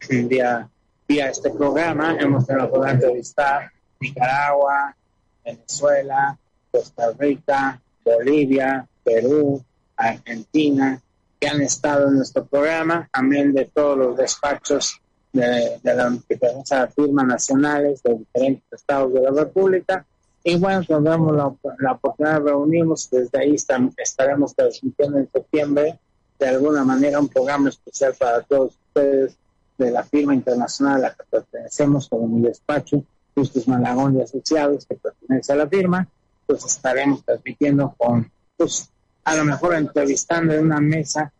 vía 0.10 0.70
vía 1.08 1.30
este 1.30 1.50
programa. 1.50 2.18
Hemos 2.20 2.48
tenido 2.48 2.72
la 2.80 2.92
entrevistar 2.92 3.72
Nicaragua 4.00 4.96
Venezuela 5.44 6.38
Costa 6.74 7.12
Rica, 7.20 7.80
Bolivia, 8.04 8.88
Perú, 9.04 9.64
Argentina, 9.96 11.00
que 11.40 11.48
han 11.48 11.62
estado 11.62 12.08
en 12.08 12.16
nuestro 12.16 12.46
programa, 12.46 13.08
también 13.14 13.54
de 13.54 13.66
todos 13.66 13.96
los 13.98 14.18
despachos 14.18 15.00
de, 15.34 15.80
de 15.82 15.96
las 15.96 16.94
firmas 16.94 17.26
nacionales 17.26 18.02
de 18.04 18.16
diferentes 18.16 18.72
estados 18.72 19.14
de 19.14 19.22
la 19.22 19.32
República. 19.32 20.06
Y 20.44 20.58
bueno, 20.58 20.84
tendremos 20.84 21.36
la, 21.36 21.54
la 21.80 21.92
oportunidad 21.94 22.40
de 22.40 22.52
reunirnos, 22.52 23.10
desde 23.10 23.40
ahí 23.40 23.56
estaremos 23.56 24.56
transmitiendo 24.56 25.18
en 25.18 25.30
septiembre 25.32 26.00
de 26.40 26.48
alguna 26.48 26.84
manera 26.84 27.20
un 27.20 27.30
programa 27.30 27.70
especial 27.70 28.14
para 28.20 28.42
todos 28.42 28.78
ustedes 28.88 29.38
de 29.78 29.92
la 29.92 30.04
firma 30.04 30.34
internacional 30.34 30.96
a 30.96 31.00
la 31.00 31.14
que 31.14 31.24
pertenecemos 31.30 32.10
como 32.10 32.28
mi 32.28 32.42
despacho, 32.42 33.04
Justus 33.36 33.68
Malagón 33.68 34.18
y 34.18 34.22
Asociados, 34.22 34.86
que 34.86 34.96
pertenece 34.96 35.54
a 35.54 35.56
la 35.56 35.68
firma, 35.68 36.08
pues 36.46 36.64
estaremos 36.66 37.24
transmitiendo 37.24 37.96
con, 37.98 38.30
pues 38.58 38.90
a 39.24 39.36
lo 39.36 39.46
mejor 39.46 39.76
entrevistando 39.76 40.54
en 40.54 40.66
una 40.66 40.80
mesa 40.80 41.32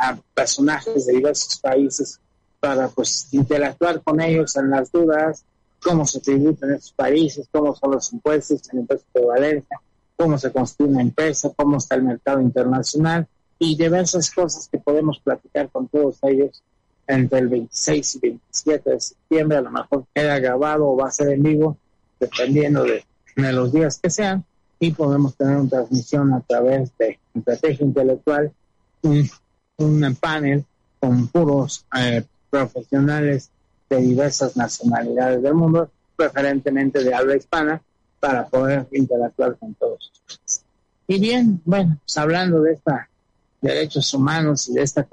a 0.00 0.18
personajes 0.34 1.06
de 1.06 1.14
diversos 1.14 1.58
países 1.58 2.20
para 2.64 2.88
pues 2.88 3.28
interactuar 3.32 4.00
con 4.02 4.22
ellos 4.22 4.56
en 4.56 4.70
las 4.70 4.90
dudas, 4.90 5.44
cómo 5.82 6.06
se 6.06 6.20
tributan 6.20 6.72
esos 6.72 6.92
países, 6.92 7.46
cómo 7.52 7.76
son 7.76 7.90
los 7.90 8.10
impuestos 8.10 8.62
en 8.72 8.80
impuestos 8.80 9.12
de 9.12 9.22
Valencia, 9.22 9.80
cómo 10.16 10.38
se 10.38 10.50
construye 10.50 10.90
una 10.90 11.02
empresa, 11.02 11.52
cómo 11.54 11.76
está 11.76 11.96
el 11.96 12.04
mercado 12.04 12.40
internacional 12.40 13.26
y 13.58 13.76
diversas 13.76 14.30
cosas 14.30 14.66
que 14.72 14.78
podemos 14.78 15.18
platicar 15.18 15.68
con 15.68 15.88
todos 15.88 16.16
ellos 16.22 16.62
entre 17.06 17.40
el 17.40 17.48
26 17.48 18.14
y 18.14 18.20
27 18.20 18.90
de 18.90 19.00
septiembre, 19.00 19.58
a 19.58 19.60
lo 19.60 19.70
mejor 19.70 20.06
queda 20.14 20.38
grabado 20.38 20.88
o 20.88 20.96
va 20.96 21.08
a 21.08 21.10
ser 21.10 21.32
en 21.32 21.42
vivo, 21.42 21.76
dependiendo 22.18 22.82
de 22.84 23.04
en 23.36 23.54
los 23.54 23.72
días 23.72 23.98
que 23.98 24.08
sean 24.08 24.42
y 24.78 24.92
podemos 24.92 25.36
tener 25.36 25.58
una 25.58 25.68
transmisión 25.68 26.32
a 26.32 26.40
través 26.40 26.96
de 26.96 27.18
estrategia 27.34 27.84
intelectual, 27.84 28.52
un, 29.02 29.28
un 29.76 30.16
panel 30.18 30.64
con 30.98 31.28
puros 31.28 31.84
eh, 31.98 32.24
profesionales 32.54 33.50
de 33.90 33.96
diversas 33.96 34.56
nacionalidades 34.56 35.42
del 35.42 35.54
mundo, 35.54 35.90
preferentemente 36.14 37.02
de 37.02 37.12
habla 37.12 37.36
hispana, 37.36 37.82
para 38.20 38.46
poder 38.46 38.86
interactuar 38.92 39.56
con 39.56 39.74
todos 39.74 40.12
Y 41.08 41.18
bien, 41.18 41.60
bueno, 41.64 41.98
pues 42.00 42.16
hablando 42.16 42.62
de 42.62 42.74
esta 42.74 43.08
derechos 43.60 44.12
humanos 44.12 44.68
y 44.68 44.74
de 44.74 44.82
esta 44.82 45.06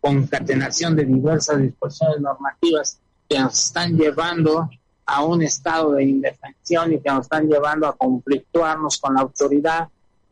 concatenación 0.00 0.96
de 0.96 1.04
diversas 1.04 1.60
disposiciones 1.60 2.18
normativas 2.20 2.98
que 3.28 3.38
nos 3.38 3.66
están 3.66 3.96
llevando 3.96 4.70
a 5.04 5.24
un 5.24 5.42
estado 5.42 5.92
de 5.92 6.04
indefensión 6.04 6.94
y 6.94 7.00
que 7.00 7.10
nos 7.10 7.26
están 7.26 7.46
llevando 7.46 7.86
a 7.86 7.94
conflictuarnos 7.94 8.96
con 8.96 9.14
la 9.14 9.20
autoridad, 9.20 9.88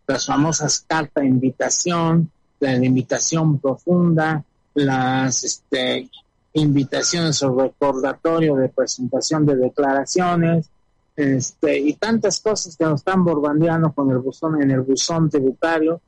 las 0.07 0.27
famosas 0.27 0.83
cartas 0.89 1.23
de 1.23 1.29
invitación, 1.29 2.31
la 2.59 2.75
invitación 2.75 3.59
profunda, 3.59 4.43
las 4.75 5.45
este, 5.45 6.09
invitaciones 6.55 7.43
o 7.43 7.55
recordatorio 7.59 8.57
de 8.57 8.69
presentación 8.69 9.47
de 9.47 9.57
declaraciones, 9.57 10.69
este, 11.17 11.79
y 11.79 11.95
tantas 11.95 12.41
cosas 12.41 12.77
que 12.77 12.85
nos 12.85 13.01
están 13.01 13.25
borbandeando 13.25 13.93
con 13.93 14.11
el 14.11 14.19
buzón 14.19 14.63
en 14.63 14.71
el 14.71 14.81
buzón 14.81 15.29
tributario 15.29 16.01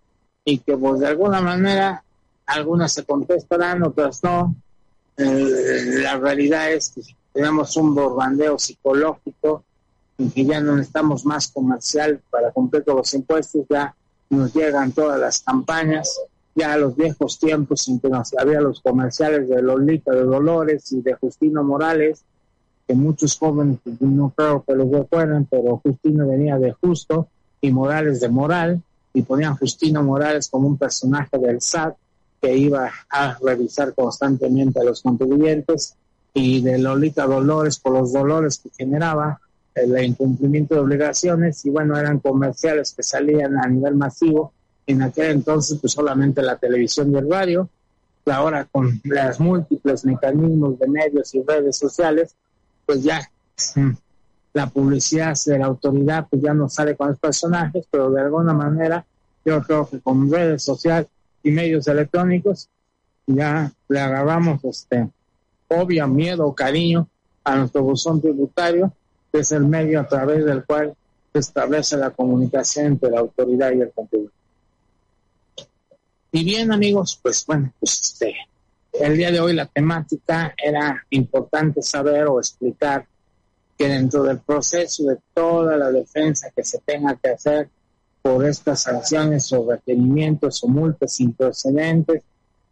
y 0.44 0.58
que 0.58 0.76
pues 0.76 1.00
de 1.00 1.08
alguna 1.08 1.40
manera 1.40 2.02
algunas 2.46 2.92
se 2.92 3.04
contestarán, 3.04 3.82
otras 3.82 4.22
no. 4.22 4.54
Eh, 5.16 6.00
la 6.02 6.18
realidad 6.18 6.72
es 6.72 6.90
que 6.90 7.02
tenemos 7.32 7.76
un 7.76 7.94
borbandeo 7.94 8.58
psicológico 8.58 9.64
en 10.18 10.30
que 10.30 10.44
ya 10.44 10.60
no 10.60 10.78
estamos 10.78 11.24
más 11.24 11.48
comercial 11.48 12.20
para 12.30 12.50
cumplir 12.50 12.84
todos 12.84 12.98
los 12.98 13.14
impuestos, 13.14 13.64
ya 13.68 13.94
nos 14.30 14.54
llegan 14.54 14.92
todas 14.92 15.18
las 15.18 15.40
campañas, 15.40 16.20
ya 16.54 16.72
a 16.72 16.78
los 16.78 16.96
viejos 16.96 17.38
tiempos 17.38 17.88
en 17.88 18.00
que 18.00 18.08
nos 18.08 18.36
había 18.38 18.60
los 18.60 18.80
comerciales 18.80 19.48
de 19.48 19.62
Lolita 19.62 20.12
de 20.12 20.22
Dolores 20.22 20.92
y 20.92 21.00
de 21.00 21.14
Justino 21.14 21.64
Morales, 21.64 22.22
que 22.86 22.94
muchos 22.94 23.36
jóvenes 23.38 23.78
pues, 23.82 24.00
no 24.00 24.32
creo 24.36 24.62
que 24.62 24.74
los 24.74 24.90
recuerden, 24.90 25.46
pero 25.46 25.80
Justino 25.82 26.28
venía 26.28 26.58
de 26.58 26.72
Justo 26.72 27.28
y 27.60 27.70
Morales 27.72 28.20
de 28.20 28.28
Moral, 28.28 28.82
y 29.14 29.22
ponían 29.22 29.56
Justino 29.56 30.02
Morales 30.02 30.48
como 30.48 30.66
un 30.66 30.76
personaje 30.76 31.38
del 31.38 31.60
SAT 31.60 31.94
que 32.42 32.56
iba 32.56 32.90
a 33.08 33.38
revisar 33.40 33.94
constantemente 33.94 34.80
a 34.80 34.84
los 34.84 35.00
contribuyentes 35.00 35.94
y 36.34 36.60
de 36.60 36.78
Lolita 36.78 37.26
Dolores 37.26 37.78
por 37.78 37.92
los 37.92 38.12
dolores 38.12 38.58
que 38.58 38.70
generaba 38.76 39.40
el 39.74 40.04
incumplimiento 40.04 40.74
de 40.74 40.80
obligaciones 40.80 41.64
y 41.64 41.70
bueno, 41.70 41.96
eran 41.96 42.18
comerciales 42.18 42.92
que 42.92 43.02
salían 43.02 43.56
a 43.56 43.68
nivel 43.68 43.94
masivo. 43.94 44.52
En 44.86 45.02
aquel 45.02 45.30
entonces 45.30 45.78
pues 45.80 45.92
solamente 45.92 46.42
la 46.42 46.56
televisión 46.56 47.12
y 47.12 47.16
el 47.16 47.30
radio, 47.30 47.68
ahora 48.26 48.66
con 48.70 49.00
los 49.04 49.40
múltiples 49.40 50.04
mecanismos 50.04 50.78
de 50.78 50.88
medios 50.88 51.34
y 51.34 51.42
redes 51.42 51.76
sociales, 51.76 52.34
pues 52.86 53.02
ya 53.02 53.20
mm, 53.76 53.90
la 54.52 54.68
publicidad 54.68 55.34
de 55.46 55.58
la 55.58 55.66
autoridad 55.66 56.26
pues 56.28 56.42
ya 56.42 56.54
no 56.54 56.68
sale 56.68 56.96
con 56.96 57.08
los 57.08 57.18
personajes, 57.18 57.86
pero 57.90 58.10
de 58.10 58.20
alguna 58.22 58.54
manera 58.54 59.04
yo 59.44 59.62
creo 59.62 59.88
que 59.88 60.00
con 60.00 60.30
redes 60.30 60.62
sociales 60.62 61.08
y 61.42 61.50
medios 61.50 61.86
electrónicos 61.88 62.68
ya 63.26 63.70
le 63.88 64.00
agarramos 64.00 64.64
este 64.64 65.08
obvio 65.68 66.06
miedo 66.08 66.46
o 66.46 66.54
cariño 66.54 67.08
a 67.42 67.56
nuestro 67.56 67.82
buzón 67.82 68.20
tributario, 68.20 68.92
que 69.32 69.40
es 69.40 69.52
el 69.52 69.66
medio 69.66 70.00
a 70.00 70.08
través 70.08 70.44
del 70.44 70.64
cual 70.64 70.94
se 71.32 71.38
establece 71.40 71.96
la 71.96 72.10
comunicación 72.10 72.86
entre 72.86 73.10
la 73.10 73.20
autoridad 73.20 73.72
y 73.72 73.80
el 73.80 73.92
contribuyente. 73.92 74.33
Y 76.36 76.42
bien, 76.42 76.72
amigos, 76.72 77.20
pues 77.22 77.46
bueno, 77.46 77.72
pues 77.78 78.00
este, 78.02 78.34
el 78.92 79.16
día 79.16 79.30
de 79.30 79.38
hoy 79.38 79.52
la 79.52 79.66
temática 79.66 80.52
era 80.58 81.00
importante 81.10 81.80
saber 81.80 82.26
o 82.26 82.40
explicar 82.40 83.06
que 83.78 83.86
dentro 83.86 84.24
del 84.24 84.40
proceso 84.40 85.04
de 85.04 85.18
toda 85.32 85.76
la 85.76 85.92
defensa 85.92 86.50
que 86.50 86.64
se 86.64 86.80
tenga 86.80 87.14
que 87.14 87.28
hacer 87.28 87.68
por 88.20 88.44
estas 88.44 88.82
sanciones 88.82 89.52
o 89.52 89.70
requerimientos 89.70 90.64
o 90.64 90.66
multas 90.66 91.12
sin 91.12 91.34
precedentes, 91.34 92.24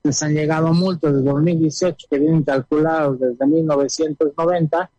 les 0.02 0.22
han 0.24 0.34
llegado 0.34 0.72
multas 0.74 1.14
de 1.14 1.22
2018 1.22 2.08
que 2.10 2.18
vienen 2.18 2.42
calculados 2.42 3.20
desde 3.20 3.46
1990, 3.46 4.90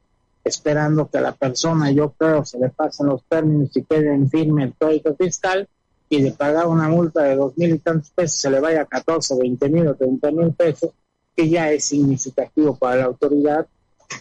esperando 0.42 1.10
que 1.10 1.18
a 1.18 1.22
la 1.22 1.34
persona, 1.34 1.92
yo 1.92 2.12
creo, 2.12 2.46
se 2.46 2.60
le 2.60 2.70
pasen 2.70 3.08
los 3.08 3.24
términos 3.26 3.76
y 3.76 3.84
quede 3.84 4.14
en 4.14 4.30
firme 4.30 4.64
el 4.64 4.74
código 4.74 5.14
fiscal 5.18 5.68
y 6.16 6.22
de 6.22 6.32
pagar 6.32 6.68
una 6.68 6.88
multa 6.88 7.24
de 7.24 7.36
dos 7.36 7.58
mil 7.58 7.74
y 7.74 7.80
tantos 7.80 8.12
pesos 8.12 8.40
se 8.40 8.52
le 8.52 8.60
vaya 8.60 8.84
a 8.84 8.86
14, 8.86 9.36
20 9.36 9.70
mil 9.70 9.88
o 9.88 9.96
30 9.96 10.32
mil 10.32 10.54
pesos, 10.54 10.92
que 11.36 11.50
ya 11.50 11.72
es 11.72 11.86
significativo 11.86 12.76
para 12.76 12.98
la 12.98 13.06
autoridad 13.06 13.66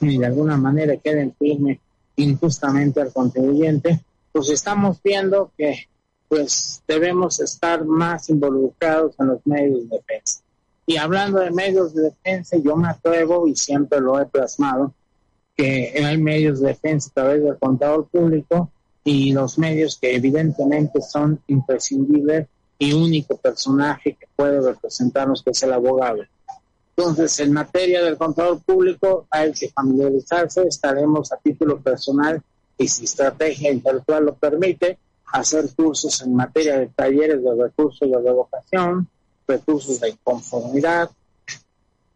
y 0.01 0.17
de 0.17 0.25
alguna 0.25 0.57
manera 0.57 0.97
quede 0.97 1.21
en 1.21 1.35
firme 1.35 1.81
injustamente 2.17 3.03
al 3.03 3.13
contribuyente, 3.13 4.03
pues 4.33 4.49
estamos 4.49 5.03
viendo 5.03 5.53
que 5.59 5.87
pues 6.29 6.83
debemos 6.89 7.41
estar 7.41 7.85
más 7.85 8.31
involucrados 8.31 9.15
en 9.19 9.27
los 9.27 9.47
medios 9.47 9.87
de 9.91 9.99
defensa. 9.99 10.41
Y 10.87 10.97
hablando 10.97 11.41
de 11.41 11.51
medios 11.51 11.95
de 11.95 12.05
defensa, 12.05 12.57
yo 12.57 12.75
me 12.75 12.89
atrevo 12.89 13.47
y 13.47 13.55
siempre 13.55 14.01
lo 14.01 14.19
he 14.19 14.25
plasmado, 14.25 14.95
que 15.55 16.03
hay 16.03 16.17
medios 16.17 16.61
de 16.61 16.69
defensa 16.69 17.11
a 17.11 17.21
través 17.21 17.43
del 17.43 17.59
contador 17.59 18.07
público 18.07 18.71
y 19.05 19.33
los 19.33 19.59
medios 19.59 19.99
que 20.01 20.15
evidentemente 20.15 21.01
son 21.03 21.41
imprescindibles 21.49 22.47
y 22.79 22.93
único 22.93 23.37
personaje 23.37 24.15
que 24.15 24.27
puede 24.35 24.61
representarnos, 24.61 25.43
que 25.43 25.51
es 25.51 25.63
el 25.63 25.73
abogado. 25.73 26.23
Entonces, 26.97 27.41
en 27.41 27.53
materia 27.53 28.03
del 28.03 28.17
control 28.17 28.61
público, 28.61 29.27
hay 29.31 29.53
que 29.53 29.71
familiarizarse, 29.71 30.67
estaremos 30.67 31.33
a 31.33 31.37
título 31.39 31.81
personal 31.81 32.43
y 32.77 32.89
si 32.89 33.05
estrategia 33.05 33.73
intelectual 33.73 34.27
lo 34.27 34.35
permite, 34.35 34.99
hacer 35.33 35.71
cursos 35.75 36.21
en 36.23 36.35
materia 36.35 36.79
de 36.79 36.89
talleres 36.89 37.43
de 37.43 37.55
recursos 37.55 38.11
de 38.11 38.19
revocación, 38.19 39.09
recursos 39.49 40.01
de 40.01 40.11
inconformidad, 40.11 41.11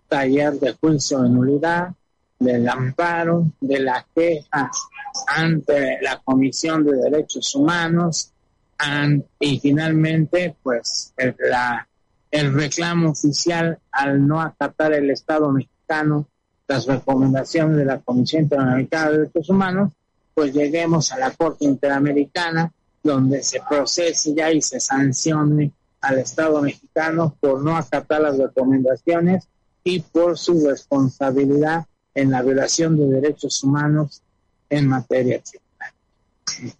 taller 0.08 0.54
de 0.60 0.72
juicio 0.74 1.22
de 1.22 1.28
nulidad, 1.30 1.94
del 2.38 2.68
amparo, 2.68 3.46
de 3.60 3.80
la 3.80 4.06
queja 4.14 4.70
ante 5.28 5.98
la 6.02 6.20
Comisión 6.22 6.84
de 6.84 6.96
Derechos 6.96 7.54
Humanos 7.54 8.32
y 9.38 9.58
finalmente 9.58 10.54
pues 10.62 11.14
el, 11.16 11.34
la, 11.38 11.88
el 12.30 12.52
reclamo 12.52 13.10
oficial 13.10 13.78
al 13.90 14.26
no 14.26 14.40
acatar 14.40 14.92
el 14.92 15.10
Estado 15.10 15.50
mexicano 15.50 16.28
las 16.68 16.86
recomendaciones 16.86 17.76
de 17.76 17.84
la 17.84 18.00
Comisión 18.00 18.42
Interamericana 18.42 19.10
de 19.10 19.18
Derechos 19.18 19.50
Humanos, 19.50 19.92
pues 20.34 20.52
lleguemos 20.52 21.12
a 21.12 21.18
la 21.18 21.30
Corte 21.30 21.64
Interamericana 21.64 22.72
donde 23.02 23.42
se 23.42 23.60
procese 23.68 24.34
ya 24.34 24.50
y 24.50 24.60
se 24.60 24.80
sancione 24.80 25.70
al 26.00 26.18
Estado 26.18 26.60
mexicano 26.60 27.36
por 27.40 27.62
no 27.62 27.76
acatar 27.76 28.20
las 28.20 28.36
recomendaciones 28.36 29.48
y 29.84 30.00
por 30.00 30.36
su 30.36 30.66
responsabilidad 30.66 31.86
en 32.16 32.30
la 32.30 32.42
violación 32.42 32.96
de 32.96 33.20
derechos 33.20 33.62
humanos 33.62 34.22
en 34.70 34.88
materia 34.88 35.40
tributaria. 35.40 36.74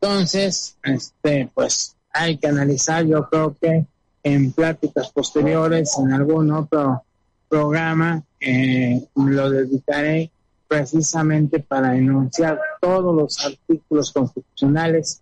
Entonces, 0.00 0.76
este, 0.82 1.50
pues 1.54 1.94
hay 2.10 2.38
que 2.38 2.48
analizar, 2.48 3.04
yo 3.04 3.28
creo 3.28 3.54
que 3.60 3.86
en 4.22 4.52
pláticas 4.52 5.12
posteriores, 5.12 5.98
en 5.98 6.12
algún 6.12 6.50
otro 6.50 7.04
programa, 7.48 8.22
eh, 8.40 9.06
lo 9.14 9.50
dedicaré 9.50 10.30
precisamente 10.66 11.60
para 11.60 11.94
enunciar 11.94 12.58
todos 12.80 13.14
los 13.14 13.44
artículos 13.44 14.12
constitucionales 14.12 15.20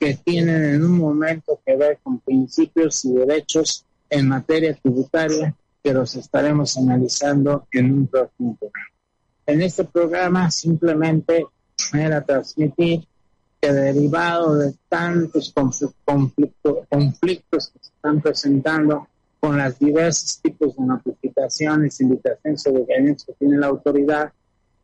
que 0.00 0.14
tienen 0.14 0.64
en 0.64 0.84
un 0.84 0.98
momento 0.98 1.60
que 1.64 1.76
ver 1.76 2.00
con 2.02 2.18
principios 2.18 3.04
y 3.04 3.12
derechos 3.12 3.84
en 4.08 4.26
materia 4.26 4.74
tributaria 4.74 5.54
que 5.82 5.92
los 5.94 6.14
estaremos 6.16 6.76
analizando 6.76 7.66
en 7.72 7.92
un 7.92 8.06
próximo 8.06 8.56
programa. 8.56 8.86
En 9.46 9.62
este 9.62 9.84
programa 9.84 10.50
simplemente 10.50 11.46
era 11.92 12.22
transmitir 12.22 13.06
que 13.60 13.72
derivado 13.72 14.56
de 14.56 14.74
tantos 14.88 15.52
conflictos, 16.04 16.86
conflictos 16.88 17.68
que 17.68 17.78
se 17.80 17.92
están 17.92 18.20
presentando 18.20 19.08
con 19.38 19.58
los 19.58 19.78
diversos 19.78 20.40
tipos 20.40 20.76
de 20.76 20.84
notificaciones, 20.84 22.00
invitaciones 22.00 22.66
o 22.66 22.72
reuniones 22.72 23.24
que 23.24 23.32
tiene 23.34 23.58
la 23.58 23.68
autoridad, 23.68 24.32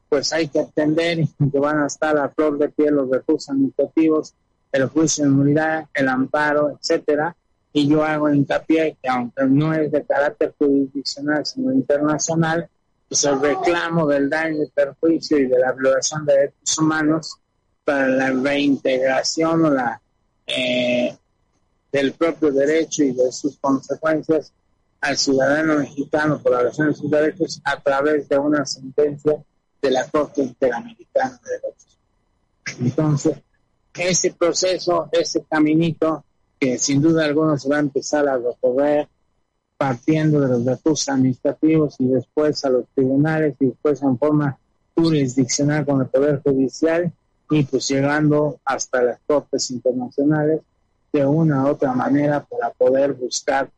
pues 0.09 0.32
hay 0.32 0.48
que 0.48 0.61
atender 0.61 1.26
que 1.52 1.59
van 1.59 1.80
a 1.80 1.87
estar 1.87 2.16
a 2.16 2.28
flor 2.30 2.59
de 2.59 2.68
piel 2.70 2.94
los 2.94 3.11
recursos 3.11 3.50
administrativos 3.50 4.35
el 4.72 4.87
juicio 4.88 5.24
de 5.24 5.30
nulidad, 5.30 5.87
el 5.94 6.09
amparo, 6.09 6.70
etcétera. 6.70 7.35
Y 7.77 7.87
yo 7.89 8.03
hago 8.03 8.31
hincapié 8.31 8.97
que 9.03 9.07
aunque 9.11 9.45
no 9.45 9.75
es 9.75 9.93
de 9.93 10.03
carácter 10.07 10.55
jurisdiccional, 10.57 11.45
sino 11.45 11.75
internacional, 11.75 12.71
pues 13.07 13.23
el 13.25 13.39
reclamo 13.39 14.07
del 14.07 14.31
daño 14.31 14.62
y 14.62 14.71
perjuicio 14.71 15.37
y 15.37 15.45
de 15.45 15.59
la 15.59 15.73
violación 15.73 16.25
de 16.25 16.33
derechos 16.33 16.79
humanos 16.79 17.37
para 17.85 18.09
la 18.09 18.31
reintegración 18.31 19.67
o 19.67 19.71
la 19.71 20.01
eh, 20.47 21.15
del 21.93 22.15
propio 22.15 22.51
derecho 22.51 23.05
y 23.05 23.12
de 23.12 23.31
sus 23.31 23.59
consecuencias 23.59 24.55
al 25.03 25.19
ciudadano 25.19 25.81
mexicano 25.81 26.41
por 26.43 26.53
la 26.53 26.61
violación 26.61 26.89
de 26.89 26.95
sus 26.95 27.11
derechos 27.11 27.61
a 27.62 27.79
través 27.79 28.27
de 28.27 28.39
una 28.39 28.65
sentencia 28.65 29.37
de 29.83 29.91
la 29.91 30.09
Corte 30.09 30.41
Interamericana 30.41 31.39
de 31.45 31.51
Derechos. 31.51 31.99
Entonces, 32.81 33.37
ese 33.93 34.33
proceso, 34.33 35.11
ese 35.12 35.45
caminito 35.45 36.25
que 36.59 36.79
sin 36.79 37.01
duda 37.01 37.25
alguna 37.25 37.59
se 37.59 37.69
va 37.69 37.77
a 37.77 37.81
empezar 37.81 38.29
a 38.29 38.38
recorrer 38.38 39.09
partiendo 39.77 40.40
de 40.40 40.49
los 40.49 40.64
recursos 40.64 41.09
administrativos 41.09 41.97
y 41.99 42.07
después 42.07 42.64
a 42.64 42.71
los 42.71 42.87
tribunales 42.95 43.57
y 43.61 43.66
después 43.66 44.03
en 44.03 44.19
forma 44.19 44.59
jurisdiccional 44.95 45.85
con 45.85 46.01
el 46.01 46.07
Poder 46.07 46.40
Judicial 46.42 47.12
y 47.51 47.62
pues 47.64 47.88
llegando 47.88 48.59
hasta 48.64 49.03
las 49.03 49.19
Cortes 49.27 49.71
Internacionales 49.71 50.62
de 51.12 51.27
una 51.27 51.64
u 51.64 51.69
otra 51.69 51.92
manera 51.92 52.45
para 52.45 52.71
poder 52.71 53.12
buscar 53.12 53.71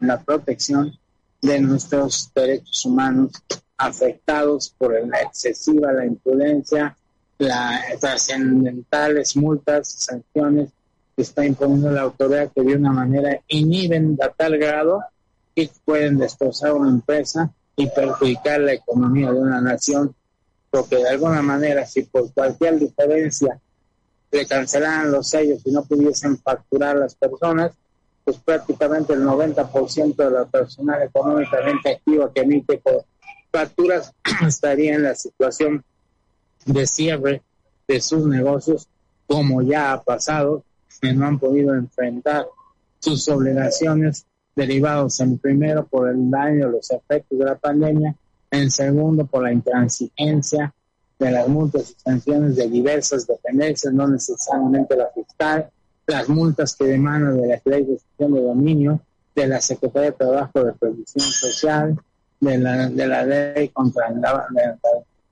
la 0.00 0.22
protección 0.22 0.92
de 1.40 1.60
nuestros 1.60 2.30
derechos 2.34 2.84
humanos 2.84 3.32
afectados 3.76 4.74
por 4.76 4.92
la 5.06 5.20
excesiva, 5.22 5.92
la 5.92 6.06
imprudencia, 6.06 6.96
las 7.38 8.00
trascendentales 8.00 9.36
multas, 9.36 9.88
sanciones 9.88 10.70
está 11.22 11.44
imponiendo 11.44 11.90
la 11.90 12.02
autoridad 12.02 12.50
que 12.54 12.62
de 12.62 12.76
una 12.76 12.92
manera 12.92 13.40
inhiben 13.48 14.18
a 14.22 14.28
tal 14.28 14.58
grado 14.58 15.02
que 15.54 15.70
pueden 15.84 16.18
destrozar 16.18 16.72
una 16.74 16.90
empresa 16.90 17.50
y 17.76 17.88
perjudicar 17.88 18.60
la 18.60 18.74
economía 18.74 19.32
de 19.32 19.40
una 19.40 19.60
nación, 19.60 20.14
porque 20.70 20.96
de 20.96 21.08
alguna 21.08 21.42
manera 21.42 21.86
si 21.86 22.02
por 22.02 22.32
cualquier 22.32 22.78
diferencia 22.78 23.58
le 24.30 24.46
cancelaran 24.46 25.12
los 25.12 25.28
sellos 25.28 25.62
y 25.64 25.70
no 25.70 25.84
pudiesen 25.84 26.38
facturar 26.38 26.96
las 26.96 27.14
personas, 27.14 27.72
pues 28.24 28.38
prácticamente 28.38 29.12
el 29.12 29.22
90% 29.22 30.16
de 30.16 30.30
la 30.30 30.44
personal 30.46 31.02
económicamente 31.02 31.92
activa 31.92 32.32
que 32.32 32.40
emite 32.40 32.82
facturas 33.52 34.12
estaría 34.46 34.94
en 34.94 35.04
la 35.04 35.14
situación 35.14 35.84
de 36.66 36.86
cierre 36.86 37.42
de 37.86 38.00
sus 38.00 38.26
negocios, 38.26 38.88
como 39.26 39.62
ya 39.62 39.92
ha 39.92 40.02
pasado, 40.02 40.64
que 41.00 41.12
no 41.12 41.26
han 41.26 41.38
podido 41.38 41.74
enfrentar 41.74 42.46
sus 42.98 43.28
obligaciones 43.28 44.26
derivados 44.54 45.20
en 45.20 45.38
primero 45.38 45.86
por 45.86 46.08
el 46.08 46.30
daño, 46.30 46.68
los 46.68 46.90
efectos 46.90 47.38
de 47.38 47.44
la 47.44 47.56
pandemia, 47.56 48.14
en 48.50 48.70
segundo 48.70 49.26
por 49.26 49.42
la 49.42 49.52
intransigencia 49.52 50.72
de 51.18 51.30
las 51.30 51.48
multas 51.48 51.90
y 51.90 51.94
sanciones 52.02 52.56
de 52.56 52.68
diversas 52.68 53.26
dependencias, 53.26 53.92
no 53.92 54.08
necesariamente 54.08 54.96
la 54.96 55.08
fiscal, 55.14 55.70
las 56.06 56.28
multas 56.28 56.74
que 56.74 56.84
demandan 56.84 57.40
de 57.40 57.48
la 57.48 57.60
ley 57.64 57.84
de 57.84 57.92
gestión 57.94 58.32
de 58.34 58.42
dominio, 58.42 59.00
de 59.34 59.46
la 59.46 59.60
Secretaría 59.60 60.10
de 60.10 60.16
Trabajo 60.16 60.64
de 60.64 60.72
Previsión 60.72 61.24
Social, 61.24 61.98
de 62.40 62.58
la, 62.58 62.88
de 62.88 63.06
la 63.06 63.24
ley 63.24 63.68
contra 63.68 64.08
el, 64.08 64.20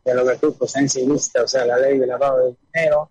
de 0.05 0.15
los 0.15 0.27
recursos 0.27 0.77
en 0.77 0.85
ilícita, 0.85 1.43
o 1.43 1.49
sea, 1.49 1.65
la 1.65 1.79
ley 1.79 1.99
de 1.99 2.07
lavado 2.07 2.39
de 2.39 2.57
dinero, 2.73 3.11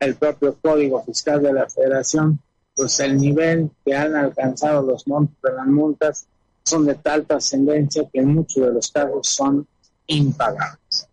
el 0.00 0.14
propio 0.16 0.56
código 0.60 1.02
fiscal 1.04 1.42
de 1.42 1.52
la 1.52 1.68
federación, 1.68 2.40
pues 2.74 3.00
el 3.00 3.16
nivel 3.16 3.70
que 3.84 3.94
han 3.94 4.14
alcanzado 4.14 4.82
los 4.82 5.06
montos 5.08 5.36
de 5.42 5.52
las 5.52 5.66
multas 5.66 6.26
son 6.62 6.86
de 6.86 6.94
tal 6.94 7.26
trascendencia 7.26 8.08
que 8.12 8.22
muchos 8.22 8.66
de 8.66 8.72
los 8.72 8.90
casos 8.90 9.26
son 9.28 9.66
impagables. 10.06 11.08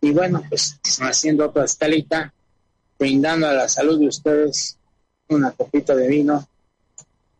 Y 0.00 0.12
bueno, 0.12 0.42
pues 0.48 0.78
haciendo 1.00 1.46
otra 1.46 1.64
escalita, 1.64 2.32
brindando 2.98 3.48
a 3.48 3.52
la 3.52 3.68
salud 3.68 3.98
de 3.98 4.08
ustedes 4.08 4.76
una 5.28 5.50
copita 5.52 5.94
de 5.94 6.08
vino 6.08 6.46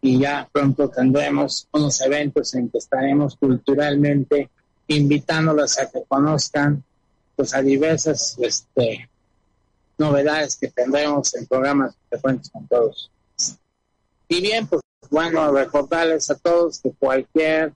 y 0.01 0.19
ya 0.21 0.49
pronto 0.53 0.89
tendremos 0.89 1.69
unos 1.73 2.01
eventos 2.01 2.55
en 2.55 2.69
que 2.69 2.79
estaremos 2.79 3.37
culturalmente 3.37 4.51
invitándolos 4.87 5.79
a 5.79 5.91
que 5.91 6.05
conozcan 6.07 6.83
pues 7.35 7.55
a 7.55 7.63
diversas 7.63 8.37
este, 8.41 9.09
novedades 9.99 10.57
que 10.57 10.69
tendremos 10.69 11.35
en 11.35 11.47
programas 11.47 11.95
frecuentes 12.09 12.51
con 12.51 12.67
todos. 12.67 13.11
Y 14.29 14.41
bien, 14.41 14.67
pues 14.67 14.83
bueno, 15.11 15.53
recordarles 15.53 16.31
a 16.31 16.37
todos 16.37 16.81
que 16.81 16.93
cualquier 16.93 17.73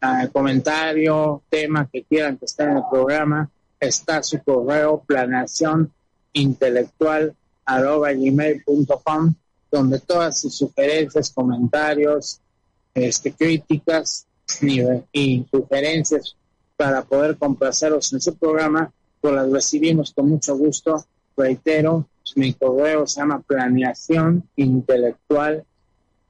ah, 0.00 0.28
comentario, 0.32 1.42
tema 1.48 1.88
que 1.92 2.02
quieran 2.04 2.38
que 2.38 2.46
esté 2.46 2.64
en 2.64 2.78
el 2.78 2.82
programa, 2.90 3.50
está 3.78 4.22
su 4.22 4.42
correo 4.42 5.02
planeación 5.06 5.92
intelectual 6.32 7.34
arroba 7.66 8.12
gmail.com 8.12 9.34
donde 9.70 9.98
todas 9.98 10.40
sus 10.40 10.54
sugerencias, 10.54 11.30
comentarios, 11.30 12.40
este, 12.94 13.32
críticas 13.32 14.26
y 15.12 15.44
sugerencias 15.50 16.36
para 16.76 17.02
poder 17.02 17.36
complaceros 17.36 18.12
en 18.12 18.20
su 18.20 18.36
programa, 18.36 18.92
pues 19.20 19.34
las 19.34 19.50
recibimos 19.50 20.12
con 20.12 20.28
mucho 20.28 20.56
gusto. 20.56 21.04
Reitero, 21.36 22.06
mi 22.36 22.52
correo 22.54 23.06
se 23.06 23.20
llama 23.20 23.40
planeación 23.40 24.48
intelectual 24.56 25.64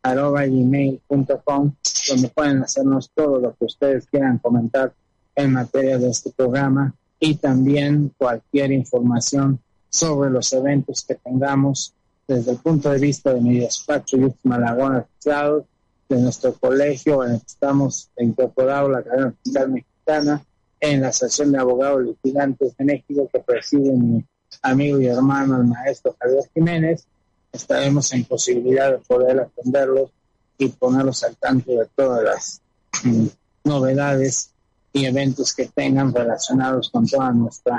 gmail.com 0.03 1.73
donde 2.09 2.29
pueden 2.29 2.63
hacernos 2.63 3.11
todo 3.15 3.39
lo 3.39 3.55
que 3.55 3.65
ustedes 3.65 4.07
quieran 4.07 4.39
comentar 4.39 4.93
en 5.35 5.53
materia 5.53 5.99
de 5.99 6.11
este 6.11 6.31
programa 6.31 6.95
y 7.19 7.37
también 7.37 8.13
cualquier 8.19 8.73
información 8.73 9.59
sobre 9.89 10.31
los 10.31 10.53
eventos 10.53 11.05
que 11.05 11.15
tengamos 11.15 11.95
desde 12.27 12.53
el 12.53 12.59
punto 12.59 12.91
de 12.91 12.99
vista 12.99 13.33
de 13.33 13.41
mi 13.41 13.61
despacho 13.61 14.17
y 14.17 14.35
Malagón 14.43 14.97
asociados, 14.97 15.65
de 16.09 16.19
nuestro 16.19 16.53
colegio, 16.55 17.25
en 17.25 17.33
el 17.33 17.39
que 17.39 17.47
estamos 17.47 18.11
incorporados 18.19 18.91
la 18.91 19.03
cadena 19.03 19.35
fiscal 19.43 19.71
mexicana, 19.71 20.45
en 20.81 21.01
la 21.01 21.09
Asociación 21.09 21.53
de 21.53 21.59
Abogados 21.59 22.05
Litigantes 22.05 22.77
de 22.77 22.85
México 22.85 23.29
que 23.33 23.41
preside 23.41 23.93
mi 23.93 24.23
amigo 24.63 25.01
y 25.01 25.07
hermano, 25.07 25.57
el 25.57 25.65
maestro 25.65 26.17
Javier 26.19 26.45
Jiménez, 26.55 27.07
estaremos 27.53 28.13
en 28.13 28.25
posibilidad 28.25 28.91
de 28.93 28.99
poder 28.99 29.41
atenderlos 29.41 30.11
y 30.59 30.69
ponerlos 30.69 31.23
al 31.25 31.37
tanto 31.37 31.73
de 31.73 31.87
todas 31.95 32.23
las 32.23 32.61
mm, 33.05 33.27
novedades 33.65 34.51
y 34.93 35.07
eventos 35.07 35.55
que 35.55 35.67
tengan 35.67 36.15
relacionados 36.15 36.91
con 36.91 37.07
todo 37.07 37.33
nuestro 37.33 37.75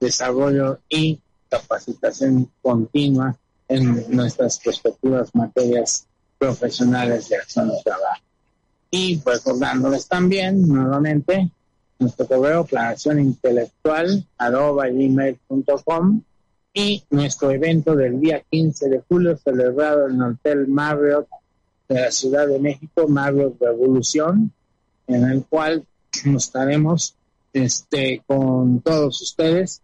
desarrollo 0.00 0.78
y 0.88 1.18
capacitación 1.48 2.50
continua 2.62 3.36
en 3.68 4.04
nuestras 4.14 4.62
respectivas 4.64 5.34
materias 5.34 6.06
profesionales 6.38 7.28
de 7.28 7.36
acción 7.36 7.68
de 7.68 7.82
trabajo. 7.82 8.22
Y 8.90 9.20
recordándoles 9.24 10.06
también 10.06 10.66
nuevamente 10.68 11.50
nuestro 11.98 12.26
correo 12.26 12.64
planeación 12.64 13.20
intelectual 13.20 14.24
arroba 14.38 14.88
gmail.com 14.88 16.22
y 16.72 17.04
nuestro 17.10 17.50
evento 17.50 17.94
del 17.94 18.20
día 18.20 18.42
15 18.50 18.88
de 18.88 19.02
julio 19.08 19.36
celebrado 19.36 20.08
en 20.08 20.16
el 20.16 20.32
Hotel 20.32 20.66
Marriott 20.68 21.28
de 21.88 22.00
la 22.00 22.10
Ciudad 22.10 22.48
de 22.48 22.58
México, 22.58 23.06
Marriott 23.06 23.60
Revolución, 23.60 24.52
en 25.06 25.24
el 25.24 25.44
cual 25.44 25.86
nos 26.24 26.46
estaremos 26.46 27.14
este, 27.52 28.22
con 28.26 28.80
todos 28.80 29.20
ustedes 29.22 29.80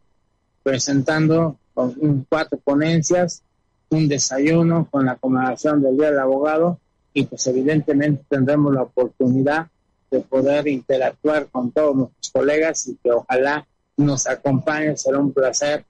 presentando 0.63 1.57
con 1.75 2.27
cuatro 2.29 2.59
ponencias, 2.59 3.43
un 3.91 4.09
desayuno 4.09 4.89
con 4.91 5.07
la 5.07 5.17
conmemoración 5.17 5.83
del 5.83 5.97
Día 5.97 6.11
del 6.11 6.19
Abogado 6.19 6.79
y 7.13 7.25
pues 7.25 7.47
evidentemente 7.47 8.25
tendremos 8.29 8.75
la 8.75 8.83
oportunidad 8.83 9.69
de 10.11 10.21
poder 10.21 10.67
interactuar 10.69 11.47
con 11.49 11.71
todos 11.71 11.97
nuestros 11.97 12.31
colegas 12.31 12.89
y 12.89 12.97
que 12.97 13.13
ojalá 13.13 13.67
nos 13.97 14.27
acompañen. 14.27 14.97
Será 14.97 15.19
un 15.19 15.33
placer 15.33 15.85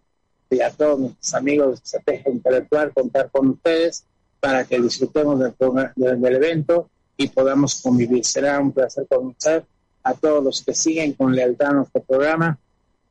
y 0.51 0.61
a 0.61 0.71
todos 0.71 0.99
nuestros 0.99 1.35
amigos 1.35 1.68
de 1.68 1.75
Estrategia 1.85 2.33
Intelectual 2.33 2.93
contar 2.93 3.31
con 3.31 3.51
ustedes 3.51 4.05
para 4.41 4.64
que 4.64 4.81
disfrutemos 4.81 5.39
del, 5.39 5.55
del, 6.21 6.35
evento 6.35 6.89
y 7.16 7.29
podamos 7.29 7.81
convivir. 7.81 8.25
Será 8.25 8.59
un 8.59 8.73
placer 8.73 9.07
conocer 9.09 9.64
a 10.03 10.14
todos 10.14 10.43
los 10.43 10.62
que 10.64 10.75
siguen 10.75 11.12
con 11.12 11.35
lealtad 11.35 11.68
a 11.68 11.73
nuestro 11.75 12.03
programa. 12.03 12.59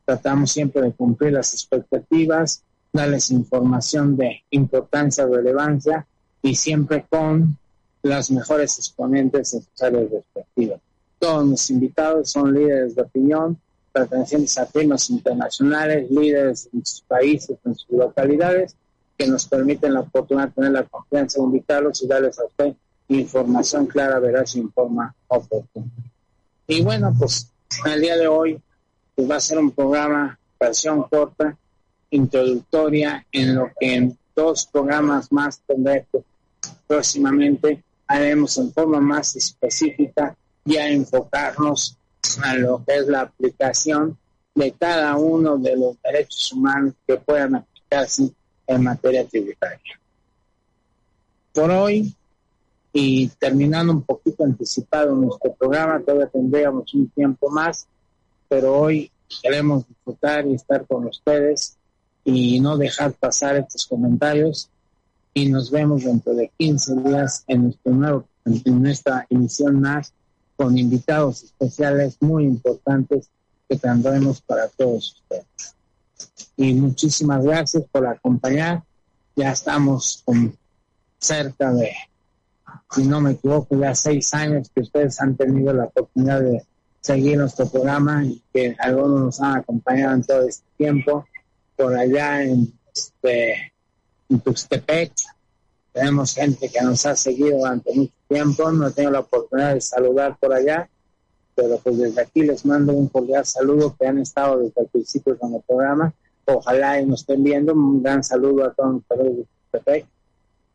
Tratamos 0.05 0.51
siempre 0.51 0.81
de 0.81 0.91
cumplir 0.91 1.33
las 1.33 1.53
expectativas, 1.53 2.63
darles 2.91 3.31
información 3.31 4.17
de 4.17 4.43
importancia, 4.49 5.25
relevancia 5.25 6.05
y 6.41 6.55
siempre 6.55 7.05
con 7.09 7.57
las 8.01 8.31
mejores 8.31 8.77
exponentes 8.79 9.53
en 9.53 9.61
sus 9.61 9.81
áreas 9.81 10.11
respectivas. 10.11 10.79
Todos 11.19 11.47
los 11.47 11.69
invitados 11.69 12.31
son 12.31 12.53
líderes 12.53 12.95
de 12.95 13.01
opinión, 13.01 13.59
pertenecientes 13.91 14.57
a 14.57 14.65
temas 14.65 15.09
internacionales, 15.09 16.09
líderes 16.09 16.69
en 16.73 16.85
sus 16.85 17.01
países, 17.01 17.57
en 17.65 17.75
sus 17.75 17.89
localidades, 17.89 18.75
que 19.17 19.27
nos 19.27 19.45
permiten 19.47 19.93
la 19.93 20.01
oportunidad 20.01 20.47
de 20.47 20.53
tener 20.53 20.71
la 20.71 20.83
confianza 20.83 21.39
de 21.39 21.45
invitarlos 21.45 22.01
y 22.01 22.07
darles 22.07 22.39
a 22.39 22.45
usted 22.45 22.73
información 23.09 23.87
clara, 23.87 24.19
veraz 24.19 24.55
informa 24.55 25.13
oportuna. 25.27 25.87
Y 26.67 26.81
bueno, 26.83 27.13
pues 27.17 27.51
el 27.85 28.01
día 28.01 28.15
de 28.15 28.27
hoy 28.27 28.61
pues 29.15 29.29
va 29.29 29.35
a 29.35 29.41
ser 29.41 29.57
un 29.57 29.71
programa 29.71 30.37
versión 30.59 31.03
corta, 31.03 31.57
introductoria, 32.11 33.25
en 33.31 33.55
lo 33.55 33.71
que 33.77 33.95
en 33.95 34.17
dos 34.35 34.67
programas 34.71 35.31
más 35.31 35.59
tendré 35.67 36.05
próximamente 36.87 37.83
haremos 38.07 38.57
en 38.57 38.71
forma 38.71 38.99
más 38.99 39.35
específica 39.35 40.35
ya 40.65 40.87
enfocarnos 40.87 41.97
a 42.43 42.55
lo 42.55 42.83
que 42.85 42.97
es 42.97 43.07
la 43.07 43.21
aplicación 43.21 44.17
de 44.55 44.71
cada 44.73 45.15
uno 45.15 45.57
de 45.57 45.75
los 45.75 46.01
derechos 46.01 46.51
humanos 46.51 46.93
que 47.07 47.17
puedan 47.17 47.55
aplicarse 47.55 48.31
en 48.67 48.83
materia 48.83 49.25
tributaria. 49.25 49.99
Por 51.53 51.71
hoy, 51.71 52.13
y 52.91 53.27
terminando 53.27 53.93
un 53.93 54.03
poquito 54.03 54.43
anticipado 54.43 55.15
nuestro 55.15 55.53
programa, 55.53 55.99
todavía 55.99 56.27
tendríamos 56.27 56.93
un 56.93 57.09
tiempo 57.09 57.49
más, 57.49 57.87
pero 58.47 58.77
hoy 58.77 59.11
queremos 59.41 59.87
disfrutar 59.87 60.45
y 60.47 60.55
estar 60.55 60.85
con 60.87 61.05
ustedes 61.05 61.77
y 62.23 62.59
no 62.59 62.77
dejar 62.77 63.13
pasar 63.13 63.55
estos 63.57 63.87
comentarios 63.87 64.69
y 65.33 65.47
nos 65.49 65.71
vemos 65.71 66.03
dentro 66.03 66.33
de 66.33 66.51
15 66.57 66.95
días 67.01 67.43
en 67.47 67.63
nuestro 67.63 67.93
nuevo 67.93 68.25
en 68.45 68.81
nuestra 68.81 69.25
emisión 69.29 69.79
más 69.79 70.13
con 70.59 70.77
invitados 70.77 71.43
especiales 71.43 72.17
muy 72.19 72.43
importantes 72.43 73.29
que 73.69 73.77
tendremos 73.77 74.41
para 74.41 74.67
todos 74.67 75.21
ustedes. 75.21 75.75
Y 76.57 76.73
muchísimas 76.73 77.45
gracias 77.45 77.85
por 77.89 78.05
acompañar. 78.05 78.83
Ya 79.37 79.53
estamos 79.53 80.21
cerca 81.17 81.71
de, 81.71 81.93
si 82.91 83.07
no 83.07 83.21
me 83.21 83.31
equivoco, 83.31 83.79
ya 83.79 83.95
seis 83.95 84.33
años 84.33 84.69
que 84.75 84.81
ustedes 84.81 85.21
han 85.21 85.37
tenido 85.37 85.71
la 85.71 85.85
oportunidad 85.85 86.41
de 86.41 86.65
seguir 86.99 87.37
nuestro 87.37 87.69
programa 87.69 88.25
y 88.25 88.43
que 88.53 88.75
algunos 88.79 89.21
nos 89.21 89.41
han 89.41 89.59
acompañado 89.59 90.15
en 90.15 90.23
todo 90.25 90.45
este 90.45 90.65
tiempo. 90.77 91.25
Por 91.77 91.95
allá 91.95 92.43
en, 92.43 92.73
este, 92.93 93.71
en 94.27 94.39
Tuxtepec, 94.41 95.13
tenemos 95.93 96.33
gente 96.33 96.69
que 96.69 96.81
nos 96.81 97.05
ha 97.05 97.15
seguido 97.15 97.57
durante 97.57 97.93
mucho 97.93 98.13
tiempo, 98.27 98.71
no 98.71 98.87
he 98.87 98.91
tenido 98.91 99.11
la 99.11 99.19
oportunidad 99.21 99.73
de 99.73 99.81
saludar 99.81 100.37
por 100.39 100.53
allá, 100.53 100.89
pero 101.55 101.77
pues 101.79 101.97
desde 101.97 102.21
aquí 102.21 102.43
les 102.43 102.65
mando 102.65 102.93
un 102.93 103.07
cordial 103.07 103.45
saludo 103.45 103.95
que 103.99 104.07
han 104.07 104.19
estado 104.19 104.59
desde 104.59 104.81
el 104.81 104.87
principio 104.87 105.37
con 105.37 105.53
el 105.55 105.61
programa. 105.61 106.13
Ojalá 106.45 106.99
y 107.01 107.05
nos 107.05 107.21
estén 107.21 107.43
viendo. 107.43 107.73
Un 107.73 108.01
gran 108.01 108.23
saludo 108.23 108.65
a 108.65 108.73
todos 108.73 109.03
los 109.09 109.83
de 109.85 110.05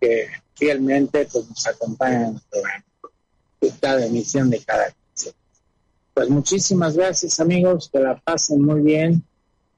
que 0.00 0.26
fielmente 0.54 1.26
pues, 1.32 1.48
nos 1.48 1.66
acompañan 1.66 2.22
en 2.22 2.34
el 2.34 2.42
programa. 2.50 2.84
Cada 3.80 4.04
emisión 4.04 4.50
de 4.50 4.58
cada 4.60 4.94
Pues 6.12 6.28
muchísimas 6.28 6.96
gracias 6.96 7.40
amigos, 7.40 7.88
que 7.90 7.98
la 7.98 8.16
pasen 8.18 8.60
muy 8.60 8.82
bien. 8.82 9.24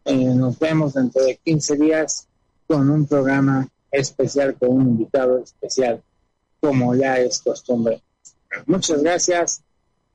Eh, 0.04 0.16
nos 0.16 0.58
vemos 0.58 0.94
dentro 0.94 1.24
de 1.24 1.36
15 1.36 1.76
días 1.76 2.26
con 2.66 2.90
un 2.90 3.06
programa 3.06 3.68
especial 3.90 4.56
con 4.56 4.70
un 4.70 4.82
invitado 4.82 5.38
especial, 5.38 6.02
como 6.60 6.94
ya 6.94 7.18
es 7.18 7.40
costumbre. 7.40 8.02
Muchas 8.66 9.02
gracias. 9.02 9.62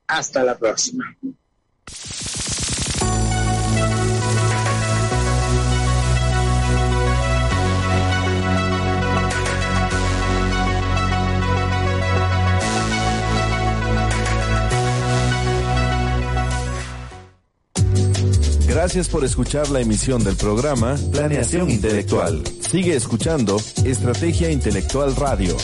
Hasta 0.08 0.44
la 0.44 0.58
próxima. 0.58 1.16
Gracias 18.82 19.10
por 19.10 19.24
escuchar 19.24 19.70
la 19.70 19.80
emisión 19.80 20.24
del 20.24 20.36
programa 20.36 20.96
Planeación 21.12 21.70
Intelectual. 21.70 22.42
Sigue 22.62 22.96
escuchando 22.96 23.58
Estrategia 23.86 24.50
Intelectual 24.50 25.16
Radio. 25.16 25.56